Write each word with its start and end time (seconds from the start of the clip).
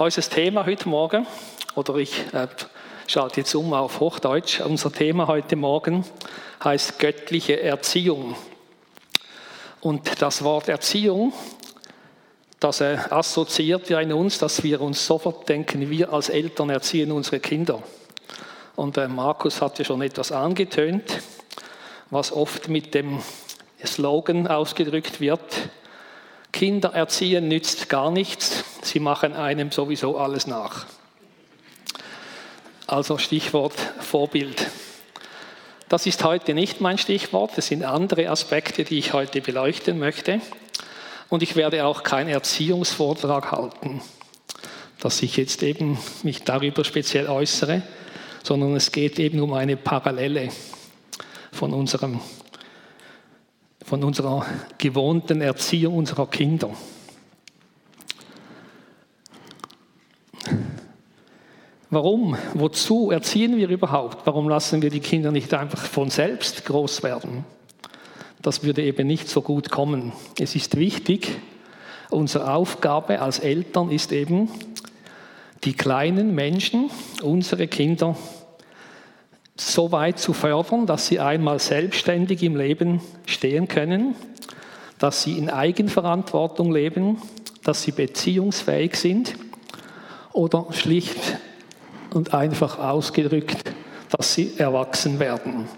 Unser 0.00 0.22
Thema 0.22 0.64
heute 0.64 0.88
Morgen, 0.88 1.26
oder 1.74 1.96
ich 1.96 2.24
äh, 2.32 2.48
schalte 3.06 3.42
jetzt 3.42 3.54
um 3.54 3.74
auf 3.74 4.00
Hochdeutsch, 4.00 4.62
unser 4.62 4.90
Thema 4.90 5.26
heute 5.26 5.56
Morgen 5.56 6.06
heißt 6.64 6.98
göttliche 6.98 7.60
Erziehung. 7.60 8.34
Und 9.82 10.22
das 10.22 10.42
Wort 10.42 10.70
Erziehung, 10.70 11.34
das 12.60 12.80
äh, 12.80 12.96
assoziiert 13.10 13.90
ja 13.90 14.00
in 14.00 14.14
uns, 14.14 14.38
dass 14.38 14.62
wir 14.62 14.80
uns 14.80 15.06
sofort 15.06 15.46
denken, 15.50 15.90
wir 15.90 16.10
als 16.14 16.30
Eltern 16.30 16.70
erziehen 16.70 17.12
unsere 17.12 17.38
Kinder. 17.38 17.82
Und 18.76 18.96
äh, 18.96 19.06
Markus 19.06 19.60
hat 19.60 19.78
ja 19.80 19.84
schon 19.84 20.00
etwas 20.00 20.32
angetönt, 20.32 21.20
was 22.08 22.32
oft 22.32 22.70
mit 22.70 22.94
dem 22.94 23.20
Slogan 23.84 24.46
ausgedrückt 24.46 25.20
wird, 25.20 25.42
Kinder 26.52 26.94
erziehen 26.94 27.48
nützt 27.48 27.90
gar 27.90 28.10
nichts, 28.10 28.64
sie 28.82 29.00
machen 29.00 29.32
einem 29.32 29.70
sowieso 29.70 30.18
alles 30.18 30.46
nach. 30.46 30.86
Also 32.86 33.18
Stichwort 33.18 33.74
Vorbild. 34.00 34.66
Das 35.88 36.06
ist 36.06 36.22
heute 36.24 36.54
nicht 36.54 36.80
mein 36.80 36.98
Stichwort, 36.98 37.56
es 37.56 37.66
sind 37.66 37.84
andere 37.84 38.30
Aspekte, 38.30 38.84
die 38.84 38.98
ich 38.98 39.12
heute 39.12 39.40
beleuchten 39.40 39.98
möchte. 39.98 40.40
Und 41.28 41.42
ich 41.42 41.56
werde 41.56 41.84
auch 41.84 42.02
keinen 42.02 42.28
Erziehungsvortrag 42.28 43.52
halten, 43.52 44.00
dass 45.00 45.22
ich 45.22 45.36
jetzt 45.36 45.62
eben 45.62 45.98
mich 46.22 46.42
darüber 46.42 46.84
speziell 46.84 47.28
äußere, 47.28 47.82
sondern 48.42 48.74
es 48.76 48.92
geht 48.92 49.18
eben 49.18 49.40
um 49.40 49.52
eine 49.52 49.76
Parallele 49.76 50.50
von, 51.52 51.72
unserem, 51.72 52.20
von 53.84 54.02
unserer 54.02 54.46
gewohnten 54.78 55.40
Erziehung 55.40 55.96
unserer 55.96 56.26
Kinder. 56.26 56.70
Warum? 61.92 62.36
Wozu 62.54 63.10
erziehen 63.10 63.56
wir 63.56 63.68
überhaupt? 63.68 64.24
Warum 64.24 64.48
lassen 64.48 64.80
wir 64.80 64.90
die 64.90 65.00
Kinder 65.00 65.32
nicht 65.32 65.52
einfach 65.52 65.84
von 65.84 66.08
selbst 66.08 66.64
groß 66.64 67.02
werden? 67.02 67.44
Das 68.40 68.62
würde 68.62 68.84
eben 68.84 69.08
nicht 69.08 69.28
so 69.28 69.42
gut 69.42 69.70
kommen. 69.70 70.12
Es 70.38 70.54
ist 70.54 70.76
wichtig, 70.76 71.36
unsere 72.08 72.54
Aufgabe 72.54 73.20
als 73.20 73.40
Eltern 73.40 73.90
ist 73.90 74.12
eben, 74.12 74.48
die 75.64 75.72
kleinen 75.72 76.32
Menschen, 76.32 76.90
unsere 77.22 77.66
Kinder, 77.66 78.16
so 79.56 79.90
weit 79.90 80.20
zu 80.20 80.32
fördern, 80.32 80.86
dass 80.86 81.08
sie 81.08 81.18
einmal 81.18 81.58
selbstständig 81.58 82.44
im 82.44 82.54
Leben 82.54 83.00
stehen 83.26 83.66
können, 83.66 84.14
dass 85.00 85.24
sie 85.24 85.36
in 85.36 85.50
Eigenverantwortung 85.50 86.72
leben, 86.72 87.20
dass 87.64 87.82
sie 87.82 87.90
beziehungsfähig 87.90 88.94
sind 88.94 89.34
oder 90.32 90.68
schlicht 90.70 91.18
und 92.14 92.34
einfach 92.34 92.78
ausgedrückt, 92.78 93.72
dass 94.10 94.34
sie 94.34 94.54
erwachsen 94.58 95.18
werden. 95.18 95.68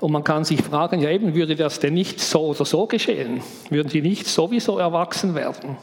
Und 0.00 0.12
man 0.12 0.24
kann 0.24 0.44
sich 0.44 0.62
fragen, 0.62 1.00
ja 1.00 1.10
eben, 1.10 1.34
würde 1.34 1.56
das 1.56 1.80
denn 1.80 1.94
nicht 1.94 2.20
so 2.20 2.46
oder 2.46 2.64
so 2.64 2.86
geschehen? 2.86 3.42
Würden 3.70 3.88
sie 3.88 4.02
nicht 4.02 4.26
sowieso 4.26 4.78
erwachsen 4.78 5.34
werden? 5.34 5.78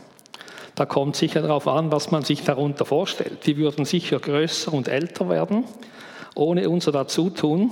Da 0.75 0.86
kommt 0.86 1.16
sicher 1.16 1.41
darauf 1.41 1.67
an, 1.67 1.91
was 1.91 2.11
man 2.11 2.23
sich 2.23 2.44
darunter 2.44 2.86
vorstellt. 2.86 3.45
Die 3.45 3.58
würden 3.58 3.86
sicher 3.86 4.19
größer 4.19 4.73
und 4.73 4.88
älter 4.88 5.30
werden, 5.30 5.66
ohne 6.36 6.69
unser 6.69 6.91
Dazutun. 6.91 7.72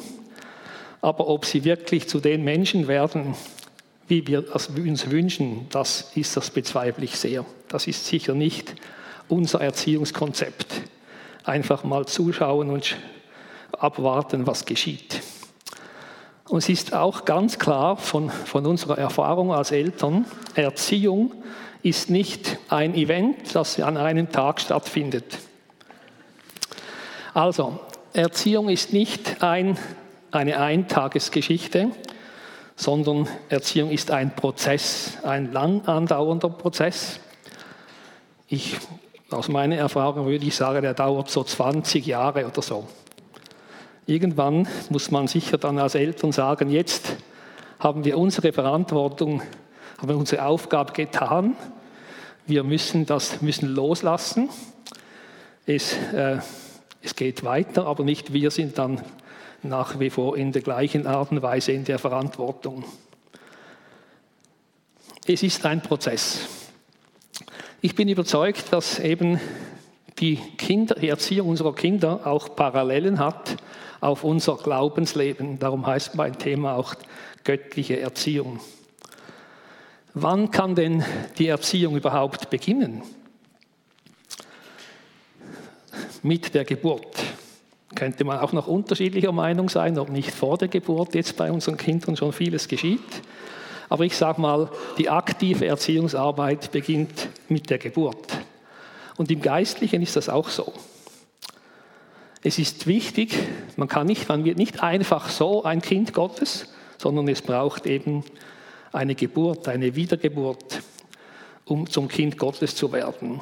Aber 1.02 1.28
ob 1.28 1.45
sie 1.45 1.64
wirklich 1.64 2.08
zu 2.08 2.19
den 2.19 2.44
Menschen 2.44 2.88
werden, 2.88 3.36
wie 4.08 4.28
wir 4.28 4.45
es 4.53 4.67
uns 4.67 5.09
wünschen, 5.09 5.67
das 5.72 6.12
ist 6.16 6.38
das 6.38 6.52
bezweifle 6.52 7.06
ich 7.06 7.16
sehr. 7.16 7.45
Das 7.69 7.88
ist 7.88 8.06
sicher 8.06 8.34
nicht 8.34 8.75
unser 9.30 9.62
Erziehungskonzept 9.62 10.67
einfach 11.44 11.84
mal 11.84 12.06
zuschauen 12.06 12.70
und 12.70 12.95
abwarten, 13.78 14.47
was 14.47 14.66
geschieht. 14.66 15.22
Und 16.47 16.59
es 16.59 16.69
ist 16.69 16.94
auch 16.94 17.25
ganz 17.25 17.59
klar 17.59 17.96
von, 17.97 18.29
von 18.29 18.66
unserer 18.66 18.97
Erfahrung 18.97 19.53
als 19.53 19.72
Eltern, 19.72 20.25
Erziehung 20.56 21.34
ist 21.84 22.09
nicht 22.09 22.57
ein 22.69 22.94
Event, 22.94 23.56
das 23.56 23.80
an 23.80 23.97
einem 23.97 24.31
Tag 24.31 24.59
stattfindet. 24.59 25.38
Also, 27.34 27.80
Erziehung 28.13 28.68
ist 28.68 28.91
nicht 28.91 29.41
ein, 29.41 29.78
eine 30.31 30.59
Eintagesgeschichte, 30.59 31.91
sondern 32.75 33.28
Erziehung 33.47 33.90
ist 33.90 34.12
ein 34.12 34.35
Prozess, 34.35 35.18
ein 35.24 35.53
lang 35.53 35.88
andauernder 35.88 36.50
Prozess. 36.50 37.19
Ich 38.47 38.75
aus 39.34 39.47
meiner 39.47 39.78
Erfahrung 39.78 40.25
würde 40.25 40.46
ich 40.46 40.56
sagen, 40.56 40.81
der 40.81 40.94
dauert 40.94 41.30
so 41.30 41.44
20 41.44 42.06
Jahre 42.06 42.46
oder 42.46 42.62
so. 42.62 42.88
Irgendwann 44.06 44.68
muss 44.90 45.12
man 45.12 45.28
sicher 45.28 45.58
dann 45.58 45.80
als 45.80 45.96
Eltern 45.96 46.31
sagen, 46.31 46.69
jetzt 46.69 47.16
haben 47.80 48.03
wir 48.03 48.18
unsere 48.18 48.52
Verantwortung, 48.52 49.42
haben 49.97 50.09
wir 50.09 50.18
unsere 50.18 50.46
Aufgabe 50.46 50.94
getan. 50.94 51.56
Wir 52.46 52.64
müssen 52.64 53.06
das 53.06 53.42
müssen 53.42 53.69
loslassen. 53.69 54.50
Es, 55.66 55.96
äh, 56.13 56.40
es 57.02 57.16
geht 57.16 57.44
weiter, 57.44 57.86
aber 57.86 58.03
nicht 58.03 58.34
wir 58.34 58.52
sind 58.52 58.78
dann 58.78 59.02
nach 59.63 60.00
wie 60.00 60.09
vor 60.09 60.36
in 60.38 60.52
der 60.52 60.62
gleichen 60.62 61.08
Art 61.08 61.31
und 61.31 61.42
Weise 61.42 61.72
in 61.72 61.86
der 61.86 62.00
Verantwortung. 62.00 62.84
Es 65.25 65.44
ist 65.44 65.66
ein 65.66 65.81
Prozess. 65.81 66.60
Ich 67.84 67.96
bin 67.96 68.08
überzeugt, 68.09 68.72
dass 68.74 69.00
eben 69.00 69.40
die, 70.19 70.36
Kinder, 70.36 70.94
die 70.94 71.09
Erziehung 71.09 71.50
unserer 71.50 71.74
Kinder 71.74 72.28
auch 72.28 72.56
Parallelen 72.56 73.18
hat 73.18 73.58
auf 74.02 74.24
unser 74.24 74.58
Glaubensleben. 74.58 75.58
Darum 75.58 75.88
heißt 75.88 76.14
mein 76.14 76.38
Thema 76.38 76.75
auch 76.75 76.94
göttliche 77.44 78.00
Erziehung. 78.00 78.59
Wann 80.14 80.52
kann 80.52 80.75
denn 80.75 81.03
die 81.40 81.47
Erziehung 81.47 81.96
überhaupt 81.96 82.52
beginnen? 82.52 83.02
Mit 86.22 86.53
der 86.53 86.66
Geburt. 86.66 87.18
Könnte 87.96 88.25
man 88.25 88.42
auch 88.42 88.53
noch 88.53 88.68
unterschiedlicher 88.68 89.31
Meinung 89.31 89.69
sein, 89.69 89.98
ob 89.98 90.09
nicht 90.09 90.30
vor 90.30 90.59
der 90.59 90.68
Geburt 90.68 91.16
jetzt 91.16 91.36
bei 91.36 91.52
unseren 91.52 91.78
Kindern 91.78 92.16
schon 92.16 92.31
vieles 92.31 92.68
geschieht. 92.68 93.24
Aber 93.90 94.06
ich 94.06 94.16
sage 94.16 94.40
mal, 94.40 94.69
die 95.00 95.09
aktive 95.09 95.66
Erziehungsarbeit 95.66 96.72
beginnt 96.72 97.30
mit 97.51 97.69
der 97.69 97.78
Geburt. 97.78 98.38
Und 99.17 99.29
im 99.29 99.41
Geistlichen 99.41 100.01
ist 100.01 100.16
das 100.16 100.29
auch 100.29 100.50
so. 100.50 100.73
Es 102.44 102.57
ist 102.57 102.88
wichtig, 102.88 103.38
man 103.75 103.88
kann 103.88 104.07
nicht, 104.07 104.28
man 104.28 104.44
wird 104.44 104.57
nicht 104.57 104.81
einfach 104.81 105.29
so 105.29 105.63
ein 105.63 105.81
Kind 105.81 106.13
Gottes, 106.13 106.73
sondern 106.97 107.28
es 107.28 107.41
braucht 107.41 107.85
eben 107.85 108.23
eine 108.91 109.13
Geburt, 109.13 109.67
eine 109.67 109.95
Wiedergeburt, 109.95 110.81
um 111.66 111.88
zum 111.88 112.07
Kind 112.07 112.38
Gottes 112.39 112.75
zu 112.75 112.91
werden. 112.91 113.41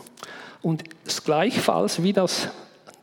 Und 0.61 0.83
gleichfalls 1.23 2.03
wie 2.03 2.11
das, 2.11 2.49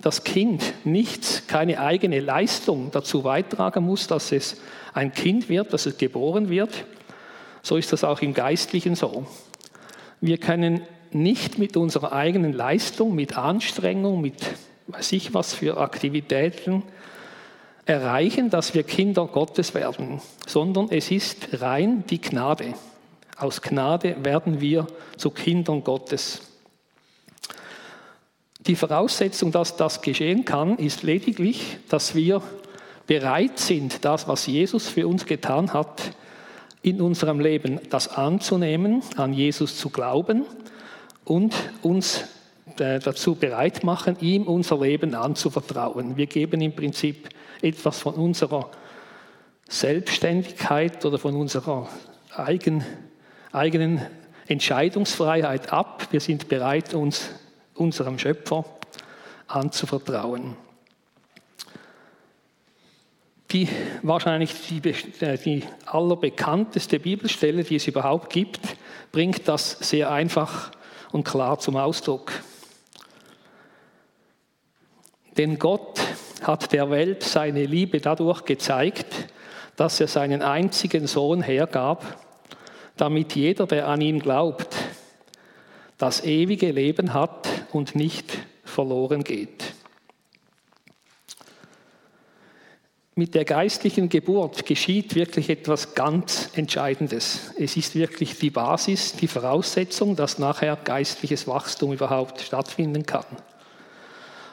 das 0.00 0.22
Kind 0.22 0.62
nichts, 0.84 1.46
keine 1.46 1.80
eigene 1.80 2.20
Leistung 2.20 2.90
dazu 2.90 3.22
beitragen 3.22 3.84
muss, 3.84 4.06
dass 4.06 4.32
es 4.32 4.60
ein 4.92 5.12
Kind 5.12 5.48
wird, 5.48 5.72
dass 5.72 5.86
es 5.86 5.96
geboren 5.96 6.50
wird, 6.50 6.84
so 7.62 7.76
ist 7.76 7.92
das 7.92 8.04
auch 8.04 8.20
im 8.20 8.34
Geistlichen 8.34 8.94
so. 8.94 9.26
Wir 10.20 10.38
können 10.38 10.82
nicht 11.16 11.58
mit 11.58 11.76
unserer 11.76 12.12
eigenen 12.12 12.52
Leistung, 12.52 13.14
mit 13.14 13.36
Anstrengung, 13.36 14.20
mit 14.20 14.34
weiß 14.88 15.12
ich 15.12 15.34
was 15.34 15.54
für 15.54 15.78
Aktivitäten 15.78 16.82
erreichen, 17.84 18.50
dass 18.50 18.74
wir 18.74 18.82
Kinder 18.82 19.26
Gottes 19.26 19.74
werden, 19.74 20.20
sondern 20.46 20.88
es 20.90 21.10
ist 21.10 21.60
rein 21.60 22.04
die 22.08 22.20
Gnade. 22.20 22.74
Aus 23.36 23.62
Gnade 23.62 24.16
werden 24.22 24.60
wir 24.60 24.86
zu 25.16 25.30
Kindern 25.30 25.84
Gottes. 25.84 26.40
Die 28.60 28.74
Voraussetzung, 28.74 29.52
dass 29.52 29.76
das 29.76 30.02
geschehen 30.02 30.44
kann, 30.44 30.78
ist 30.78 31.04
lediglich, 31.04 31.78
dass 31.88 32.14
wir 32.14 32.42
bereit 33.06 33.60
sind, 33.60 34.04
das, 34.04 34.26
was 34.26 34.46
Jesus 34.46 34.88
für 34.88 35.06
uns 35.06 35.26
getan 35.26 35.72
hat, 35.72 36.02
in 36.82 37.00
unserem 37.00 37.38
Leben 37.38 37.80
das 37.90 38.08
anzunehmen, 38.08 39.02
an 39.16 39.32
Jesus 39.32 39.78
zu 39.78 39.90
glauben 39.90 40.44
und 41.26 41.54
uns 41.82 42.24
äh, 42.78 42.98
dazu 42.98 43.34
bereit 43.34 43.84
machen, 43.84 44.16
ihm 44.20 44.44
unser 44.44 44.80
Leben 44.80 45.14
anzuvertrauen. 45.14 46.16
Wir 46.16 46.26
geben 46.26 46.62
im 46.62 46.74
Prinzip 46.74 47.28
etwas 47.60 47.98
von 47.98 48.14
unserer 48.14 48.70
Selbstständigkeit 49.68 51.04
oder 51.04 51.18
von 51.18 51.36
unserer 51.36 51.88
eigen, 52.34 52.84
eigenen 53.52 54.00
Entscheidungsfreiheit 54.46 55.72
ab. 55.72 56.08
Wir 56.12 56.20
sind 56.20 56.48
bereit, 56.48 56.94
uns 56.94 57.30
unserem 57.74 58.18
Schöpfer 58.18 58.64
anzuvertrauen 59.48 60.56
die 63.50 63.68
wahrscheinlich 64.02 64.52
die, 64.68 64.90
äh, 65.24 65.38
die 65.38 65.62
allerbekannteste 65.86 66.98
Bibelstelle, 66.98 67.64
die 67.64 67.76
es 67.76 67.86
überhaupt 67.86 68.32
gibt, 68.32 68.60
bringt 69.12 69.46
das 69.48 69.78
sehr 69.80 70.10
einfach 70.10 70.72
und 71.16 71.24
klar 71.24 71.58
zum 71.58 71.76
Ausdruck. 71.76 72.30
Denn 75.38 75.58
Gott 75.58 75.98
hat 76.42 76.72
der 76.72 76.90
Welt 76.90 77.22
seine 77.22 77.64
Liebe 77.64 78.00
dadurch 78.00 78.44
gezeigt, 78.44 79.06
dass 79.76 79.98
er 79.98 80.08
seinen 80.08 80.42
einzigen 80.42 81.06
Sohn 81.06 81.40
hergab, 81.42 82.22
damit 82.98 83.34
jeder, 83.34 83.66
der 83.66 83.88
an 83.88 84.02
ihn 84.02 84.20
glaubt, 84.20 84.76
das 85.96 86.22
ewige 86.22 86.70
Leben 86.70 87.14
hat 87.14 87.48
und 87.72 87.94
nicht 87.94 88.36
verloren 88.64 89.24
geht. 89.24 89.75
Mit 93.18 93.34
der 93.34 93.46
geistlichen 93.46 94.10
Geburt 94.10 94.66
geschieht 94.66 95.14
wirklich 95.14 95.48
etwas 95.48 95.94
ganz 95.94 96.50
Entscheidendes. 96.52 97.50
Es 97.58 97.74
ist 97.78 97.94
wirklich 97.94 98.38
die 98.38 98.50
Basis, 98.50 99.14
die 99.14 99.26
Voraussetzung, 99.26 100.16
dass 100.16 100.38
nachher 100.38 100.76
geistliches 100.76 101.48
Wachstum 101.48 101.94
überhaupt 101.94 102.42
stattfinden 102.42 103.06
kann. 103.06 103.24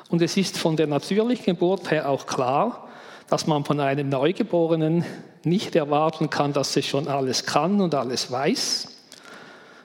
Und 0.07 0.21
es 0.21 0.37
ist 0.37 0.57
von 0.57 0.77
der 0.77 0.87
natürlichen 0.87 1.55
Geburt 1.55 1.91
her 1.91 2.07
auch 2.07 2.25
klar, 2.25 2.87
dass 3.27 3.47
man 3.47 3.65
von 3.65 3.81
einem 3.81 4.07
Neugeborenen 4.07 5.03
nicht 5.43 5.75
erwarten 5.75 6.29
kann, 6.29 6.53
dass 6.53 6.77
es 6.77 6.85
schon 6.85 7.09
alles 7.09 7.45
kann 7.45 7.81
und 7.81 7.93
alles 7.93 8.31
weiß, 8.31 8.87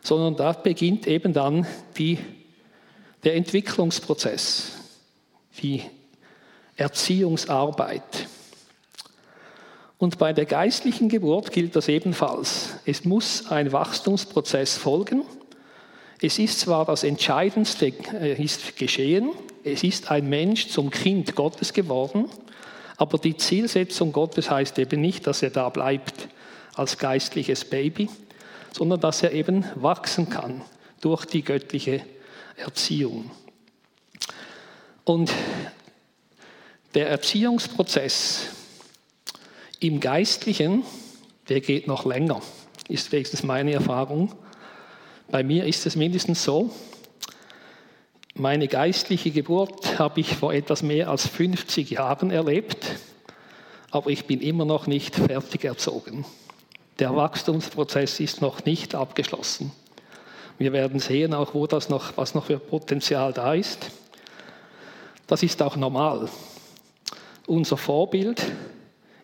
sondern 0.04 0.36
da 0.36 0.52
beginnt 0.52 1.08
eben 1.08 1.32
dann 1.32 1.66
die, 1.96 2.20
der 3.24 3.34
Entwicklungsprozess, 3.34 4.70
die 5.60 5.82
Erziehungsarbeit. 6.76 8.28
Und 9.98 10.18
bei 10.18 10.32
der 10.32 10.46
geistlichen 10.46 11.08
Geburt 11.08 11.50
gilt 11.50 11.74
das 11.74 11.88
ebenfalls. 11.88 12.76
Es 12.86 13.04
muss 13.04 13.50
ein 13.50 13.72
Wachstumsprozess 13.72 14.76
folgen. 14.76 15.24
Es 16.22 16.38
ist 16.38 16.60
zwar 16.60 16.84
das 16.84 17.02
Entscheidendste 17.02 17.92
äh, 18.14 18.40
ist 18.42 18.76
geschehen, 18.76 19.30
es 19.64 19.82
ist 19.82 20.10
ein 20.10 20.28
Mensch 20.28 20.68
zum 20.68 20.90
Kind 20.90 21.34
Gottes 21.34 21.72
geworden, 21.72 22.28
aber 22.96 23.18
die 23.18 23.36
Zielsetzung 23.36 24.12
Gottes 24.12 24.50
heißt 24.50 24.78
eben 24.78 25.00
nicht, 25.00 25.26
dass 25.26 25.42
er 25.42 25.50
da 25.50 25.68
bleibt 25.68 26.28
als 26.74 26.98
geistliches 26.98 27.64
Baby, 27.64 28.08
sondern 28.72 29.00
dass 29.00 29.22
er 29.22 29.32
eben 29.32 29.64
wachsen 29.74 30.30
kann 30.30 30.62
durch 31.00 31.24
die 31.24 31.42
göttliche 31.42 32.02
Erziehung. 32.56 33.30
Und 35.04 35.32
der 36.94 37.08
Erziehungsprozess 37.08 38.48
im 39.80 40.00
Geistlichen, 40.00 40.84
der 41.48 41.60
geht 41.60 41.86
noch 41.86 42.04
länger, 42.04 42.40
ist 42.88 43.12
wenigstens 43.12 43.42
meine 43.42 43.72
Erfahrung. 43.72 44.34
Bei 45.30 45.42
mir 45.42 45.66
ist 45.66 45.86
es 45.86 45.96
mindestens 45.96 46.42
so, 46.42 46.70
meine 48.34 48.68
geistliche 48.68 49.32
Geburt 49.32 49.98
habe 49.98 50.20
ich 50.20 50.36
vor 50.36 50.52
etwas 50.52 50.82
mehr 50.82 51.10
als 51.10 51.26
50 51.26 51.90
Jahren 51.90 52.30
erlebt, 52.30 52.86
aber 53.90 54.10
ich 54.10 54.26
bin 54.26 54.40
immer 54.40 54.64
noch 54.64 54.86
nicht 54.86 55.16
fertig 55.16 55.64
erzogen. 55.64 56.24
Der 56.98 57.16
Wachstumsprozess 57.16 58.20
ist 58.20 58.40
noch 58.40 58.64
nicht 58.64 58.94
abgeschlossen. 58.94 59.72
Wir 60.58 60.72
werden 60.72 61.00
sehen, 61.00 61.34
auch 61.34 61.54
wo 61.54 61.66
das 61.66 61.88
noch, 61.88 62.16
was 62.16 62.34
noch 62.34 62.46
für 62.46 62.58
Potenzial 62.58 63.32
da 63.32 63.54
ist. 63.54 63.90
Das 65.26 65.42
ist 65.42 65.62
auch 65.62 65.76
normal. 65.76 66.28
Unser 67.46 67.76
Vorbild 67.76 68.44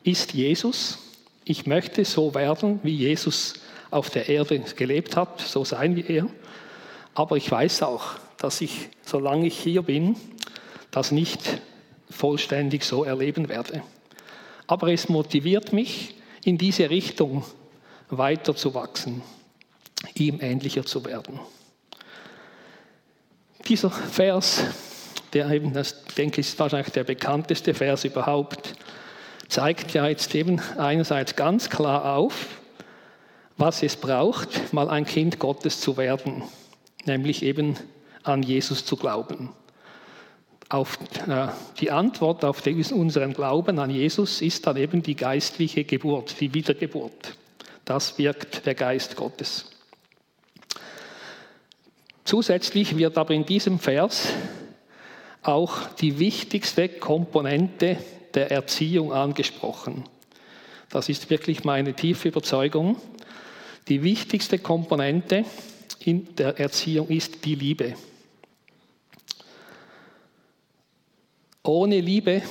ist 0.04 0.34
Jesus. 0.34 0.98
Ich 1.44 1.66
möchte 1.66 2.04
so 2.04 2.34
werden, 2.34 2.78
wie 2.82 2.94
Jesus 2.94 3.54
auf 3.90 4.10
der 4.10 4.28
Erde 4.28 4.60
gelebt 4.76 5.16
hat, 5.16 5.40
so 5.40 5.64
sein 5.64 5.96
wie 5.96 6.04
er. 6.06 6.28
Aber 7.14 7.36
ich 7.36 7.50
weiß 7.50 7.82
auch, 7.82 8.14
dass 8.38 8.60
ich, 8.60 8.90
solange 9.02 9.46
ich 9.46 9.58
hier 9.58 9.82
bin, 9.82 10.16
das 10.90 11.10
nicht 11.10 11.40
vollständig 12.10 12.84
so 12.84 13.04
erleben 13.04 13.48
werde. 13.48 13.82
Aber 14.66 14.92
es 14.92 15.08
motiviert 15.08 15.72
mich, 15.72 16.14
in 16.44 16.58
diese 16.58 16.90
Richtung 16.90 17.44
weiter 18.10 18.54
zu 18.54 18.74
wachsen, 18.74 19.22
ihm 20.14 20.40
ähnlicher 20.40 20.84
zu 20.84 21.04
werden. 21.04 21.40
Dieser 23.66 23.90
Vers, 23.90 24.62
der 25.32 25.48
eben, 25.50 25.72
das 25.72 26.04
denke 26.04 26.42
ich, 26.42 26.48
ist 26.48 26.58
wahrscheinlich 26.58 26.92
der 26.92 27.04
bekannteste 27.04 27.72
Vers 27.72 28.04
überhaupt, 28.04 28.74
zeigt 29.48 29.94
ja 29.94 30.06
jetzt 30.06 30.34
eben 30.34 30.60
einerseits 30.76 31.36
ganz 31.36 31.70
klar 31.70 32.16
auf, 32.16 32.60
was 33.56 33.82
es 33.82 33.96
braucht, 33.96 34.72
mal 34.72 34.88
ein 34.88 35.04
Kind 35.04 35.38
Gottes 35.38 35.80
zu 35.80 35.96
werden, 35.96 36.42
nämlich 37.04 37.42
eben 37.42 37.76
an 38.22 38.42
Jesus 38.42 38.84
zu 38.84 38.96
glauben. 38.96 39.50
Auf, 40.68 40.98
äh, 41.28 41.48
die 41.78 41.90
Antwort 41.90 42.44
auf 42.44 42.66
unseren 42.66 43.34
Glauben 43.34 43.78
an 43.78 43.90
Jesus 43.90 44.40
ist 44.40 44.66
dann 44.66 44.76
eben 44.76 45.02
die 45.02 45.14
geistliche 45.14 45.84
Geburt, 45.84 46.40
die 46.40 46.52
Wiedergeburt. 46.54 47.36
Das 47.84 48.18
wirkt 48.18 48.66
der 48.66 48.74
Geist 48.74 49.14
Gottes. 49.14 49.70
Zusätzlich 52.24 52.96
wird 52.96 53.18
aber 53.18 53.34
in 53.34 53.44
diesem 53.44 53.78
Vers 53.78 54.28
auch 55.42 55.88
die 56.00 56.18
wichtigste 56.18 56.88
Komponente 56.88 57.98
der 58.34 58.50
Erziehung 58.50 59.12
angesprochen. 59.12 60.04
Das 60.90 61.08
ist 61.08 61.30
wirklich 61.30 61.64
meine 61.64 61.94
tiefe 61.94 62.28
Überzeugung. 62.28 62.96
Die 63.88 64.02
wichtigste 64.02 64.58
Komponente 64.58 65.44
in 66.00 66.34
der 66.36 66.58
Erziehung 66.58 67.08
ist 67.08 67.44
die 67.44 67.54
Liebe. 67.54 67.94
Ohne 71.62 72.00
Liebe 72.00 72.42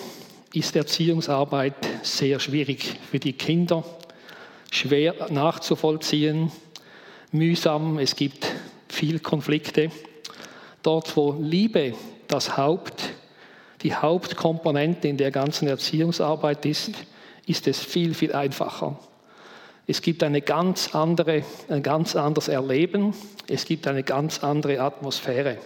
ist 0.53 0.75
Erziehungsarbeit 0.75 1.75
sehr 2.01 2.39
schwierig 2.39 2.99
für 3.09 3.19
die 3.19 3.33
Kinder, 3.33 3.83
schwer 4.71 5.31
nachzuvollziehen, 5.31 6.51
mühsam, 7.31 7.99
es 7.99 8.15
gibt 8.15 8.47
viel 8.89 9.19
Konflikte. 9.19 9.91
Dort, 10.81 11.15
wo 11.15 11.33
Liebe 11.39 11.93
das 12.27 12.57
Haupt, 12.57 13.02
die 13.83 13.93
Hauptkomponente 13.93 15.07
in 15.07 15.17
der 15.17 15.31
ganzen 15.31 15.67
Erziehungsarbeit 15.67 16.65
ist, 16.65 16.91
ist 17.45 17.67
es 17.67 17.79
viel, 17.79 18.13
viel 18.13 18.33
einfacher. 18.33 18.97
Es 19.85 20.01
gibt 20.01 20.23
eine 20.23 20.41
ganz 20.41 20.95
andere, 20.95 21.43
ein 21.67 21.83
ganz 21.83 22.15
anderes 22.15 22.47
Erleben, 22.47 23.13
es 23.47 23.65
gibt 23.65 23.85
eine 23.85 24.03
ganz 24.03 24.41
andere 24.41 24.79
Atmosphäre. 24.79 25.57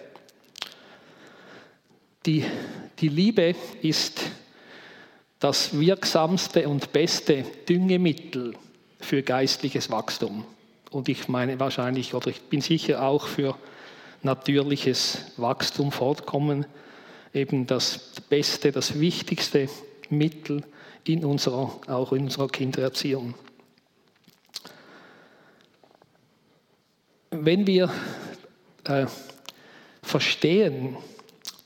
Die 2.25 2.43
die 2.99 3.09
Liebe 3.09 3.55
ist 3.81 4.21
das 5.39 5.77
wirksamste 5.77 6.67
und 6.67 6.91
beste 6.93 7.43
Düngemittel 7.69 8.55
für 8.99 9.21
geistliches 9.21 9.91
Wachstum. 9.91 10.45
Und 10.89 11.09
ich 11.09 11.27
meine 11.27 11.59
wahrscheinlich, 11.59 12.15
oder 12.15 12.29
ich 12.29 12.41
bin 12.41 12.61
sicher 12.61 13.03
auch 13.03 13.27
für 13.27 13.55
natürliches 14.23 15.19
Wachstum 15.37 15.91
fortkommen, 15.91 16.65
eben 17.37 17.67
das 17.67 17.99
beste, 18.29 18.71
das 18.71 18.99
wichtigste 18.99 19.69
Mittel 20.09 20.63
in 21.05 21.23
unserer, 21.23 21.79
auch 21.87 22.11
in 22.11 22.23
unserer 22.25 22.47
Kindererziehung. 22.47 23.33
Wenn 27.31 27.67
wir 27.67 27.91
äh, 28.85 29.05
verstehen, 30.01 30.97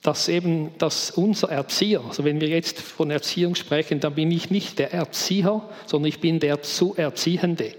dass 0.02 0.28
eben 0.28 0.78
dass 0.80 1.12
unser 1.12 1.50
Erzieher, 1.50 2.04
also 2.04 2.24
wenn 2.24 2.42
wir 2.42 2.50
jetzt 2.50 2.80
von 2.80 3.12
Erziehung 3.12 3.56
sprechen, 3.56 4.00
dann 4.00 4.16
bin 4.16 4.32
ich 4.32 4.50
nicht 4.50 4.80
der 4.80 4.94
Erzieher, 4.94 5.70
sondern 5.86 6.10
ich 6.10 6.20
bin 6.20 6.40
der 6.40 6.64
zu 6.64 6.96
Erziehende 6.96 7.76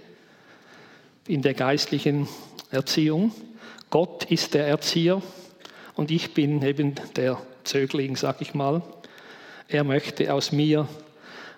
in 1.26 1.42
der 1.42 1.54
geistlichen 1.54 2.28
Erziehung. 2.70 3.32
Gott 3.90 4.24
ist 4.30 4.54
der 4.54 4.66
Erzieher 4.66 5.20
und 5.94 6.10
ich 6.10 6.32
bin 6.32 6.62
eben 6.62 6.94
der 7.16 7.40
Zögling, 7.64 8.16
sag 8.16 8.40
ich 8.40 8.54
mal. 8.54 8.82
Er 9.68 9.84
möchte 9.84 10.32
aus 10.32 10.52
mir 10.52 10.88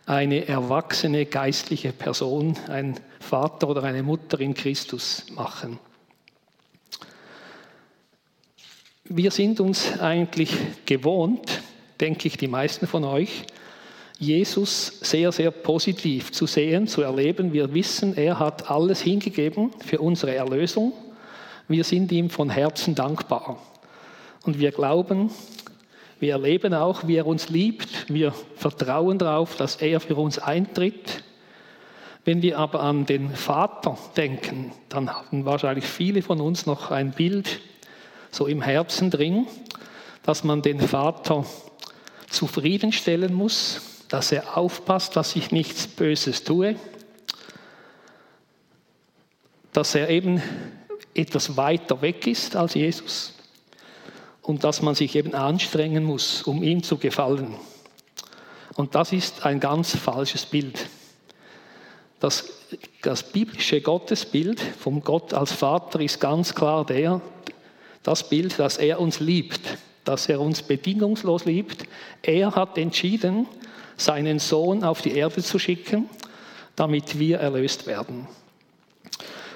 eine 0.07 0.47
erwachsene 0.47 1.27
geistliche 1.27 1.93
Person, 1.93 2.57
ein 2.69 3.01
Vater 3.21 3.69
oder 3.69 3.85
eine 3.85 4.03
Mutter 4.03 4.39
in 4.41 4.55
Christus 4.55 5.25
machen. 5.35 5.79
Wir 9.05 9.31
sind 9.31 9.61
uns 9.61 9.99
eigentlich 10.01 10.51
gewohnt, 10.87 11.63
denke 12.01 12.29
ich, 12.29 12.37
die 12.37 12.49
meisten 12.49 12.87
von 12.87 13.05
euch, 13.05 13.45
Jesus 14.19 15.01
sehr, 15.03 15.33
sehr 15.33 15.51
positiv 15.51 16.33
zu 16.33 16.47
sehen, 16.47 16.87
zu 16.87 17.03
erleben. 17.03 17.53
Wir 17.53 17.75
wissen, 17.75 18.17
er 18.17 18.39
hat 18.39 18.71
alles 18.71 19.01
hingegeben 19.01 19.73
für 19.85 20.01
unsere 20.01 20.35
Erlösung. 20.35 20.93
Wir 21.69 21.85
sind 21.85 22.13
ihm 22.13 22.31
von 22.31 22.49
Herzen 22.49 22.95
dankbar. 22.95 23.59
Und 24.43 24.59
wir 24.59 24.71
glauben, 24.71 25.31
wir 26.25 26.33
erleben 26.33 26.73
auch, 26.73 27.07
wie 27.07 27.17
er 27.17 27.27
uns 27.27 27.51
liebt. 27.51 28.11
Wir 28.11 28.33
vertrauen 28.57 29.19
darauf, 29.19 29.57
dass 29.57 29.77
er 29.77 30.01
für 30.01 30.17
uns 30.17 30.39
eintritt. 30.39 31.23
Wenn 32.25 32.41
wir 32.41 32.59
aber 32.59 32.81
an 32.81 33.05
den 33.05 33.29
Vater 33.29 33.99
denken, 34.17 34.73
dann 34.89 35.15
haben 35.15 35.45
wahrscheinlich 35.45 35.85
viele 35.85 36.23
von 36.23 36.41
uns 36.41 36.65
noch 36.65 36.91
ein 36.91 37.11
Bild 37.11 37.61
so 38.31 38.47
im 38.47 38.63
Herzen 38.63 39.11
drin, 39.11 39.47
dass 40.23 40.45
man 40.45 40.63
den 40.63 40.81
Vater 40.81 41.45
zufriedenstellen 42.31 43.35
muss, 43.35 44.07
dass 44.09 44.33
er 44.33 44.57
aufpasst, 44.57 45.17
dass 45.17 45.37
ich 45.37 45.51
nichts 45.51 45.87
Böses 45.87 46.43
tue, 46.43 46.77
dass 49.75 49.95
er 49.95 50.09
eben 50.09 50.41
etwas 51.13 51.59
weiter 51.59 52.01
weg 52.01 52.27
ist 52.27 52.57
als 52.57 52.73
Jesus 52.73 53.35
und 54.45 54.63
dass 54.63 54.83
man 54.83 54.95
sich 54.95 55.17
eben 55.17 55.35
anstrengen 55.35 56.05
muss, 56.05 56.43
um 56.43 56.63
ihm 56.63 56.83
zu 56.83 56.99
gefallen. 56.99 57.55
Und 58.75 58.95
das 58.95 59.13
ist 59.13 59.45
ein 59.47 59.59
ganz 59.59 59.97
falsches 59.97 60.45
Bild. 60.47 60.87
Das, 62.21 62.45
das 63.03 63.23
biblische 63.23 63.81
Gottesbild 63.81 64.61
vom 64.61 65.03
Gott 65.03 65.33
als 65.33 65.53
Vater 65.53 66.01
ist 66.01 66.21
ganz 66.21 66.55
klar 66.55 66.85
der, 66.85 67.21
das 68.03 68.29
Bild, 68.29 68.59
dass 68.59 68.77
er 68.77 69.01
uns 69.01 69.19
liebt, 69.21 69.61
dass 70.05 70.29
er 70.29 70.41
uns 70.41 70.63
bedingungslos 70.63 71.47
liebt. 71.47 71.85
Er 72.23 72.55
hat 72.55 72.77
entschieden, 72.77 73.47
seinen 73.97 74.39
Sohn 74.39 74.85
auf 74.85 75.01
die 75.01 75.13
Erde 75.13 75.43
zu 75.43 75.59
schicken, 75.59 76.11
damit 76.77 77.19
wir 77.19 77.39
erlöst 77.39 77.87
werden. 77.87 78.27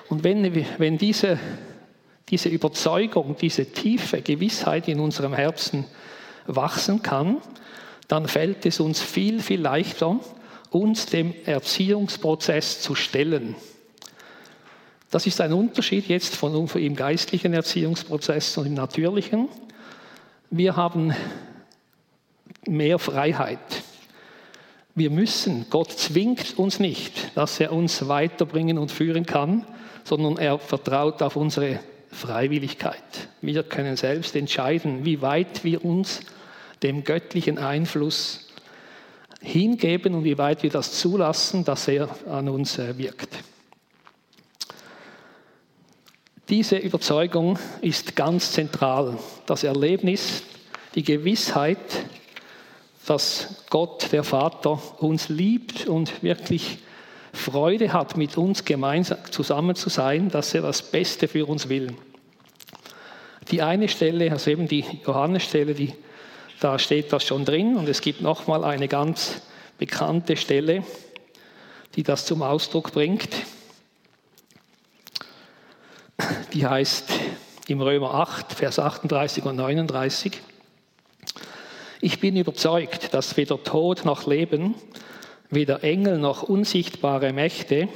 Und 0.08 0.24
wenn, 0.24 0.64
wenn 0.78 0.96
diese, 0.96 1.38
diese 2.30 2.48
Überzeugung, 2.48 3.36
diese 3.40 3.66
tiefe 3.66 4.22
Gewissheit 4.22 4.88
in 4.88 5.00
unserem 5.00 5.34
Herzen 5.34 5.84
wachsen 6.46 7.02
kann, 7.02 7.38
dann 8.08 8.26
fällt 8.26 8.64
es 8.66 8.80
uns 8.80 9.00
viel, 9.00 9.40
viel 9.40 9.60
leichter, 9.60 10.18
uns 10.70 11.06
dem 11.06 11.34
Erziehungsprozess 11.44 12.80
zu 12.80 12.94
stellen. 12.94 13.54
Das 15.10 15.26
ist 15.26 15.40
ein 15.40 15.52
Unterschied 15.52 16.08
jetzt 16.08 16.36
von 16.36 16.68
im 16.74 16.96
geistlichen 16.96 17.54
Erziehungsprozess 17.54 18.58
und 18.58 18.66
im 18.66 18.74
natürlichen. 18.74 19.48
Wir 20.50 20.76
haben 20.76 21.14
mehr 22.66 22.98
Freiheit. 22.98 23.58
Wir 24.94 25.10
müssen, 25.10 25.66
Gott 25.70 25.92
zwingt 25.92 26.58
uns 26.58 26.80
nicht, 26.80 27.36
dass 27.36 27.60
er 27.60 27.72
uns 27.72 28.08
weiterbringen 28.08 28.78
und 28.78 28.90
führen 28.90 29.24
kann, 29.24 29.64
sondern 30.04 30.36
er 30.38 30.58
vertraut 30.58 31.22
auf 31.22 31.36
unsere 31.36 31.78
Freiwilligkeit. 32.10 33.28
Wir 33.40 33.62
können 33.62 33.96
selbst 33.96 34.34
entscheiden, 34.36 35.04
wie 35.04 35.20
weit 35.22 35.64
wir 35.64 35.84
uns 35.84 36.20
dem 36.82 37.04
göttlichen 37.04 37.58
Einfluss 37.58 38.48
hingeben 39.40 40.14
und 40.14 40.24
wie 40.24 40.38
weit 40.38 40.62
wir 40.62 40.70
das 40.70 40.98
zulassen, 40.98 41.64
dass 41.64 41.88
er 41.88 42.08
an 42.28 42.48
uns 42.48 42.78
äh, 42.78 42.96
wirkt. 42.98 43.28
Diese 46.48 46.76
Überzeugung 46.76 47.58
ist 47.82 48.16
ganz 48.16 48.52
zentral. 48.52 49.18
Das 49.46 49.64
Erlebnis, 49.64 50.42
die 50.94 51.02
Gewissheit, 51.02 51.78
dass 53.06 53.64
Gott, 53.68 54.10
der 54.12 54.24
Vater, 54.24 54.80
uns 54.98 55.28
liebt 55.28 55.86
und 55.86 56.22
wirklich 56.22 56.78
Freude 57.32 57.92
hat, 57.92 58.16
mit 58.16 58.36
uns 58.36 58.64
gemeinsam 58.64 59.18
zusammen 59.30 59.76
zu 59.76 59.88
sein, 59.88 60.30
dass 60.30 60.54
er 60.54 60.62
das 60.62 60.82
Beste 60.82 61.28
für 61.28 61.46
uns 61.46 61.68
will. 61.68 61.94
Die 63.50 63.62
eine 63.62 63.88
Stelle, 63.88 64.30
also 64.30 64.50
eben 64.50 64.68
die 64.68 64.84
Johannesstelle, 65.06 65.74
die, 65.74 65.94
da 66.60 66.78
steht 66.78 67.12
das 67.12 67.24
schon 67.24 67.44
drin 67.44 67.76
und 67.76 67.88
es 67.88 68.00
gibt 68.00 68.20
nochmal 68.20 68.64
eine 68.64 68.88
ganz 68.88 69.40
bekannte 69.78 70.36
Stelle, 70.36 70.84
die 71.94 72.02
das 72.02 72.26
zum 72.26 72.42
Ausdruck 72.42 72.92
bringt. 72.92 73.30
Die 76.52 76.66
heißt 76.66 77.10
im 77.68 77.80
Römer 77.80 78.14
8, 78.14 78.52
Vers 78.52 78.78
38 78.78 79.44
und 79.44 79.56
39. 79.56 80.40
Ich 82.00 82.20
bin 82.20 82.36
überzeugt, 82.36 83.12
dass 83.14 83.36
weder 83.36 83.62
Tod 83.62 84.04
noch 84.04 84.26
Leben, 84.26 84.74
weder 85.50 85.82
Engel 85.82 86.18
noch 86.18 86.42
unsichtbare 86.42 87.32
Mächte, 87.32 87.88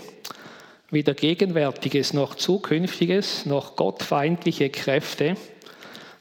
weder 0.90 1.14
Gegenwärtiges 1.14 2.12
noch 2.12 2.35
Zukünftiges, 2.35 3.47
noch 3.47 3.76
gottfeindliche 3.76 4.71
Kräfte, 4.71 5.37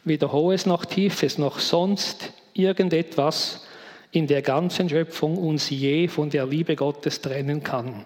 weder 0.03 0.31
Hohes 0.31 0.65
noch 0.65 0.85
Tiefes, 0.85 1.37
noch 1.37 1.59
sonst 1.59 2.33
irgendetwas 2.53 3.65
in 4.11 4.27
der 4.27 4.41
ganzen 4.41 4.89
Schöpfung 4.89 5.37
uns 5.37 5.69
je 5.69 6.07
von 6.07 6.29
der 6.29 6.45
Liebe 6.45 6.75
Gottes 6.75 7.21
trennen 7.21 7.63
kann, 7.63 8.05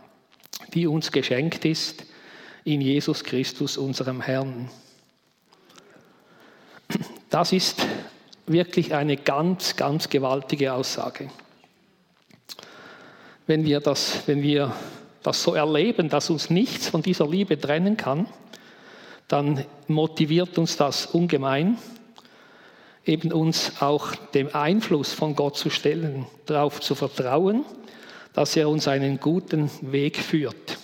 die 0.74 0.88
uns 0.88 1.12
geschenkt 1.12 1.66
ist 1.66 2.06
in 2.64 2.82
Jesus 2.82 3.24
Christus, 3.24 3.78
unserem 3.78 4.22
Herrn. 4.22 4.70
Das 7.30 7.52
ist 7.52 7.86
wirklich 8.46 8.94
eine 8.94 9.18
ganz, 9.18 9.76
ganz 9.76 10.10
gewaltige 10.10 10.74
Aussage 10.74 11.30
wenn 13.48 13.66
wir 13.66 13.80
das, 13.80 14.24
wenn 14.28 14.42
wir 14.42 14.74
das 15.24 15.42
so 15.42 15.54
erleben, 15.54 16.10
dass 16.10 16.30
uns 16.30 16.50
nichts 16.50 16.90
von 16.90 17.02
dieser 17.02 17.28
Liebe 17.28 17.60
trennen 17.60 17.98
kann, 17.98 18.28
dann 19.28 19.66
motiviert 19.88 20.58
uns 20.58 20.78
das 20.78 21.08
ungemein, 21.08 21.78
eben 23.06 23.32
uns 23.32 23.82
auch 23.82 24.16
dem 24.34 24.54
Einfluss 24.54 25.14
von 25.14 25.36
Gott 25.36 25.58
zu 25.58 25.70
stellen, 25.70 26.26
darauf 26.46 26.80
zu 26.80 26.96
vertrauen, 26.96 27.66
dass 28.34 28.56
er 28.56 28.70
uns 28.70 28.88
einen 28.88 29.20
guten 29.20 29.70
Weg 29.82 30.18
führt. 30.18 30.78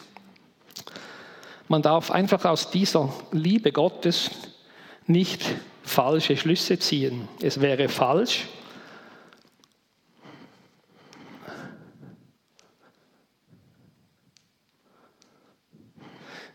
Man 1.67 1.81
darf 1.81 2.11
einfach 2.11 2.45
aus 2.45 2.69
dieser 2.69 3.13
Liebe 3.31 3.71
Gottes 3.71 4.31
nicht 5.07 5.43
falsche 5.83 6.37
Schlüsse 6.37 6.79
ziehen. 6.79 7.27
Es 7.41 7.61
wäre 7.61 7.89
falsch, 7.89 8.47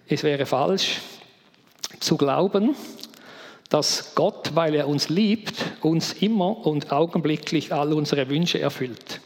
Es 0.08 0.22
wäre 0.22 0.46
falsch 0.46 1.00
zu 1.98 2.16
glauben, 2.16 2.76
dass 3.70 4.14
Gott, 4.14 4.52
weil 4.54 4.76
er 4.76 4.86
uns 4.86 5.08
liebt, 5.08 5.54
uns 5.80 6.12
immer 6.12 6.64
und 6.64 6.92
augenblicklich 6.92 7.72
all 7.72 7.92
unsere 7.92 8.28
Wünsche 8.28 8.60
erfüllt. 8.60 9.20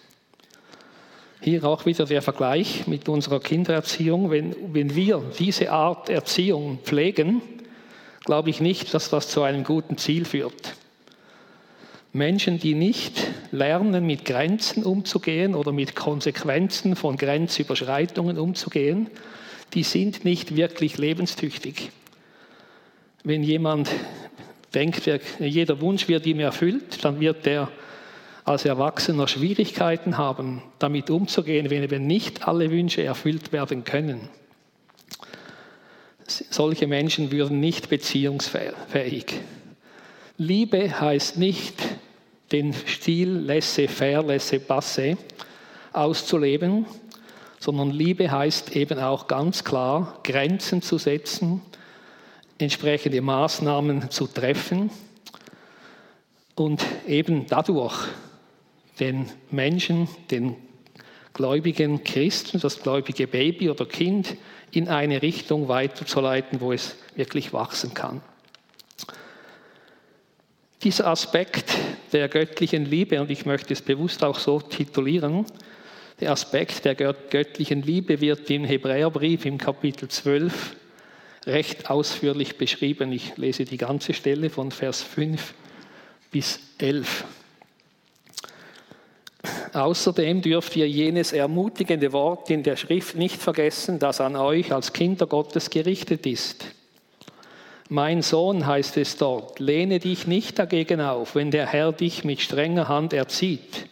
Hier 1.43 1.65
auch 1.65 1.85
wieder 1.85 2.07
der 2.07 2.23
Vergleich 2.23 2.87
mit 2.87 3.11
unserer 3.11 3.41
Kindererziehung. 3.41 4.31
Wenn, 4.31 4.57
wenn 4.73 4.95
wir 4.95 5.23
diese 5.39 5.71
Art 5.71 6.09
Erziehung 6.09 6.79
pflegen, 6.83 7.43
glaube 8.25 8.49
ich 8.49 8.63
nicht, 8.63 8.95
dass 8.95 9.11
das 9.11 9.29
zu 9.29 9.43
einem 9.43 9.65
guten 9.65 9.99
Ziel 9.99 10.25
führt. 10.25 10.75
Menschen, 12.15 12.59
die 12.59 12.75
nicht 12.75 13.27
lernen, 13.53 14.07
mit 14.07 14.25
Grenzen 14.25 14.85
umzugehen 14.85 15.55
oder 15.55 15.73
mit 15.73 15.95
Konsequenzen 15.95 16.97
von 16.97 17.17
Grenzüberschreitungen 17.17 18.39
umzugehen, 18.39 19.11
die 19.75 19.83
sind 19.83 20.25
nicht 20.25 20.57
wirklich 20.57 20.99
lebenstüchtig. 20.99 21.91
Wenn 23.23 23.43
jemand 23.43 23.91
denkt, 24.75 25.09
jeder 25.39 25.81
Wunsch 25.81 26.09
wird 26.09 26.27
ihm 26.27 26.41
erfüllt, 26.41 27.05
dann 27.05 27.21
wird 27.21 27.47
er 27.47 27.71
als 28.45 28.65
Erwachsener 28.65 29.29
Schwierigkeiten 29.29 30.19
haben, 30.19 30.63
damit 30.79 31.11
umzugehen, 31.11 31.71
wenn 31.71 31.83
eben 31.83 32.07
nicht 32.07 32.49
alle 32.49 32.71
Wünsche 32.71 33.03
erfüllt 33.03 33.53
werden 33.53 33.85
können. 33.85 34.29
Solche 36.27 36.87
Menschen 36.87 37.31
würden 37.33 37.61
nicht 37.61 37.89
beziehungsfähig. 37.89 39.41
Liebe 40.39 41.01
heißt 41.01 41.37
nicht, 41.37 41.75
den 42.53 42.73
Stil 42.73 43.29
laissez-faire, 43.29 44.23
laissez-passer 44.23 45.17
auszuleben, 45.93 46.87
sondern 47.61 47.91
Liebe 47.91 48.31
heißt 48.31 48.75
eben 48.75 48.99
auch 48.99 49.29
ganz 49.29 49.63
klar, 49.65 50.19
Grenzen 50.25 50.81
zu 50.81 50.97
setzen, 50.99 51.61
entsprechende 52.59 53.21
Maßnahmen 53.21 54.11
zu 54.11 54.27
treffen 54.27 54.91
und 56.57 56.85
eben 57.07 57.47
dadurch 57.47 58.09
den 58.99 59.31
Menschen, 59.51 60.09
den 60.31 60.57
gläubigen 61.35 62.03
Christen, 62.03 62.61
das 62.61 62.83
gläubige 62.83 63.27
Baby 63.27 63.71
oder 63.71 63.87
Kind 63.87 64.37
in 64.73 64.89
eine 64.89 65.23
Richtung 65.23 65.69
weiterzuleiten, 65.69 66.61
wo 66.61 66.73
es 66.73 66.97
wirklich 67.15 67.53
wachsen 67.53 67.93
kann. 67.95 68.23
Dieser 70.83 71.09
Aspekt 71.09 71.75
der 72.13 72.29
göttlichen 72.29 72.87
Liebe, 72.87 73.21
und 73.21 73.31
ich 73.31 73.45
möchte 73.45 73.75
es 73.75 73.83
bewusst 73.83 74.25
auch 74.25 74.39
so 74.39 74.61
titulieren, 74.61 75.45
der 76.21 76.33
Aspekt 76.33 76.85
der 76.85 76.95
göttlichen 76.95 77.83
Liebe 77.83 78.21
wird 78.21 78.51
im 78.51 78.65
Hebräerbrief 78.65 79.47
im 79.47 79.59
Kapitel 79.59 80.09
12 80.09 80.77
recht 81.47 81.89
ausführlich 81.89 82.59
beschrieben. 82.59 83.11
Ich 83.13 83.37
lese 83.37 83.65
die 83.65 83.79
ganze 83.79 84.13
Stelle 84.13 84.51
von 84.51 84.71
Vers 84.71 85.03
5 85.03 85.55
bis 86.31 86.61
11. 86.79 87.25
Außerdem 89.73 90.43
dürft 90.43 90.77
ihr 90.77 90.89
jenes 90.89 91.33
ermutigende 91.33 92.13
Wort 92.13 92.51
in 92.51 92.63
der 92.63 92.77
Schrift 92.77 93.17
nicht 93.17 93.41
vergessen, 93.41 93.99
das 93.99 94.21
an 94.21 94.37
euch 94.37 94.73
als 94.73 94.93
Kinder 94.93 95.27
Gottes 95.27 95.71
gerichtet 95.71 96.27
ist. 96.27 96.67
Mein 97.89 98.23
Sohn 98.23 98.67
heißt 98.67 98.99
es 98.99 99.17
dort, 99.17 99.59
lehne 99.59 99.99
dich 99.99 100.27
nicht 100.27 100.59
dagegen 100.59 101.01
auf, 101.01 101.35
wenn 101.35 101.51
der 101.51 101.67
Herr 101.67 101.93
dich 101.93 102.25
mit 102.25 102.41
strenger 102.41 102.89
Hand 102.89 103.13
erzieht. 103.13 103.90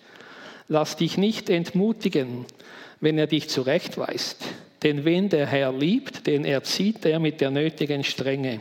Lass 0.68 0.96
dich 0.96 1.16
nicht 1.16 1.48
entmutigen, 1.48 2.44
wenn 3.00 3.18
er 3.18 3.26
dich 3.26 3.48
zurechtweist. 3.48 4.44
Denn 4.82 5.04
wen 5.04 5.28
der 5.28 5.46
Herr 5.46 5.72
liebt, 5.72 6.26
den 6.26 6.44
erzieht 6.44 7.04
er 7.06 7.18
mit 7.18 7.40
der 7.40 7.50
nötigen 7.50 8.04
Strenge. 8.04 8.60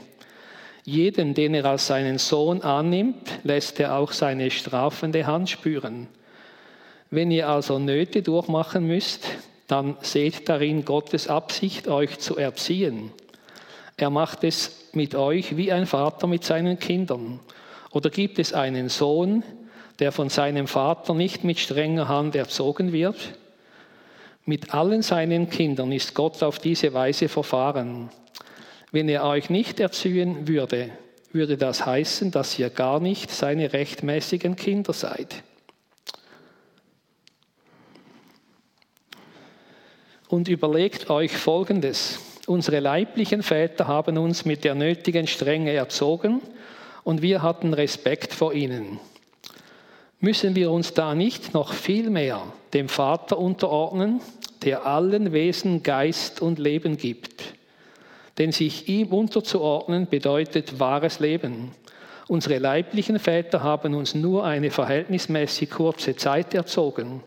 Jeden, 0.83 1.33
den 1.33 1.53
er 1.53 1.65
als 1.65 1.87
seinen 1.87 2.17
Sohn 2.17 2.61
annimmt, 2.61 3.39
lässt 3.43 3.79
er 3.79 3.97
auch 3.97 4.13
seine 4.13 4.49
strafende 4.49 5.27
Hand 5.27 5.49
spüren. 5.49 6.07
Wenn 7.11 7.29
ihr 7.29 7.49
also 7.49 7.77
Nöte 7.77 8.21
durchmachen 8.21 8.87
müsst, 8.87 9.27
dann 9.67 9.97
seht 10.01 10.47
darin 10.47 10.85
Gottes 10.85 11.27
Absicht, 11.27 11.89
euch 11.89 12.19
zu 12.19 12.37
erziehen. 12.37 13.11
Er 13.97 14.09
macht 14.09 14.45
es 14.45 14.89
mit 14.93 15.13
euch 15.13 15.57
wie 15.57 15.73
ein 15.73 15.85
Vater 15.85 16.27
mit 16.27 16.45
seinen 16.45 16.79
Kindern. 16.79 17.41
Oder 17.91 18.09
gibt 18.09 18.39
es 18.39 18.53
einen 18.53 18.89
Sohn, 18.89 19.43
der 19.99 20.11
von 20.11 20.29
seinem 20.29 20.67
Vater 20.67 21.13
nicht 21.13 21.43
mit 21.43 21.59
strenger 21.59 22.07
Hand 22.07 22.35
erzogen 22.35 22.91
wird? 22.91 23.33
Mit 24.45 24.73
allen 24.73 25.01
seinen 25.01 25.49
Kindern 25.49 25.91
ist 25.91 26.13
Gott 26.13 26.41
auf 26.41 26.59
diese 26.59 26.93
Weise 26.93 27.27
verfahren. 27.27 28.09
Wenn 28.91 29.09
er 29.09 29.25
euch 29.25 29.49
nicht 29.49 29.79
erziehen 29.79 30.47
würde, 30.47 30.91
würde 31.33 31.57
das 31.57 31.85
heißen, 31.85 32.31
dass 32.31 32.57
ihr 32.57 32.69
gar 32.69 32.99
nicht 32.99 33.29
seine 33.31 33.73
rechtmäßigen 33.73 34.55
Kinder 34.55 34.93
seid. 34.93 35.43
Und 40.29 40.47
überlegt 40.47 41.09
euch 41.09 41.35
Folgendes. 41.35 42.19
Unsere 42.47 42.79
leiblichen 42.79 43.43
Väter 43.43 43.87
haben 43.87 44.17
uns 44.17 44.45
mit 44.45 44.63
der 44.63 44.75
nötigen 44.75 45.27
Strenge 45.27 45.73
erzogen 45.73 46.41
und 47.03 47.21
wir 47.21 47.41
hatten 47.41 47.73
Respekt 47.73 48.33
vor 48.33 48.53
ihnen. 48.53 48.99
Müssen 50.19 50.55
wir 50.55 50.71
uns 50.71 50.95
da 50.95 51.13
nicht 51.13 51.53
noch 51.53 51.73
viel 51.73 52.09
mehr 52.09 52.41
dem 52.73 52.89
Vater 52.89 53.37
unterordnen, 53.37 54.19
der 54.63 54.87
allen 54.87 55.31
Wesen 55.31 55.83
Geist 55.83 56.41
und 56.41 56.57
Leben 56.57 56.97
gibt? 56.97 57.53
Denn 58.39 58.51
sich 58.51 58.89
ihm 58.89 59.09
unterzuordnen 59.09 60.07
bedeutet 60.07 60.79
wahres 60.79 61.19
Leben. 61.19 61.71
Unsere 62.27 62.57
leiblichen 62.57 63.19
Väter 63.19 63.61
haben 63.61 63.93
uns 63.93 64.15
nur 64.15 64.43
eine 64.43 64.71
verhältnismäßig 64.71 65.69
kurze 65.69 66.15
Zeit 66.15 66.55
erzogen, 66.55 67.21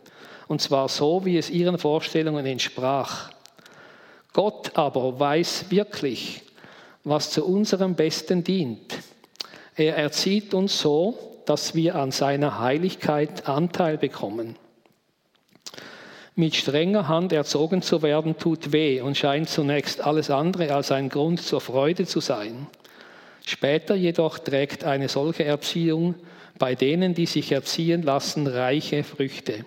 und 0.49 0.61
zwar 0.61 0.89
so, 0.89 1.25
wie 1.25 1.39
es 1.39 1.49
ihren 1.49 1.79
Vorstellungen 1.79 2.45
entsprach. 2.45 3.31
Gott 4.33 4.73
aber 4.77 5.19
weiß 5.19 5.67
wirklich, 5.71 6.43
was 7.05 7.31
zu 7.31 7.47
unserem 7.47 7.95
Besten 7.95 8.43
dient. 8.43 8.99
Er 9.77 9.97
erzieht 9.97 10.55
uns 10.55 10.81
so, 10.81 11.30
dass 11.47 11.75
wir 11.75 11.95
an 11.97 12.11
seiner 12.11 12.61
Heiligkeit 12.61 13.49
Anteil 13.49 13.99
bekommen. 13.99 14.57
Mit 16.37 16.55
strenger 16.55 17.09
Hand 17.09 17.33
erzogen 17.33 17.83
zu 17.83 18.03
werden 18.03 18.39
tut 18.39 18.73
weh 18.73 19.01
und 19.01 19.17
scheint 19.17 19.49
zunächst 19.49 20.01
alles 20.01 20.31
andere 20.31 20.75
als 20.75 20.91
ein 20.93 21.09
Grund 21.09 21.43
zur 21.43 21.61
Freude 21.61 22.07
zu 22.07 22.21
sein. 22.21 22.67
Später 23.45 23.95
jedoch 23.95 24.39
trägt 24.39 24.85
eine 24.85 25.09
solche 25.09 25.45
Erziehung 25.45 26.15
bei 26.59 26.75
denen, 26.75 27.15
die 27.15 27.27
sich 27.27 27.53
erziehen 27.53 28.03
lassen, 28.03 28.47
reiche 28.47 29.03
Früchte. 29.03 29.65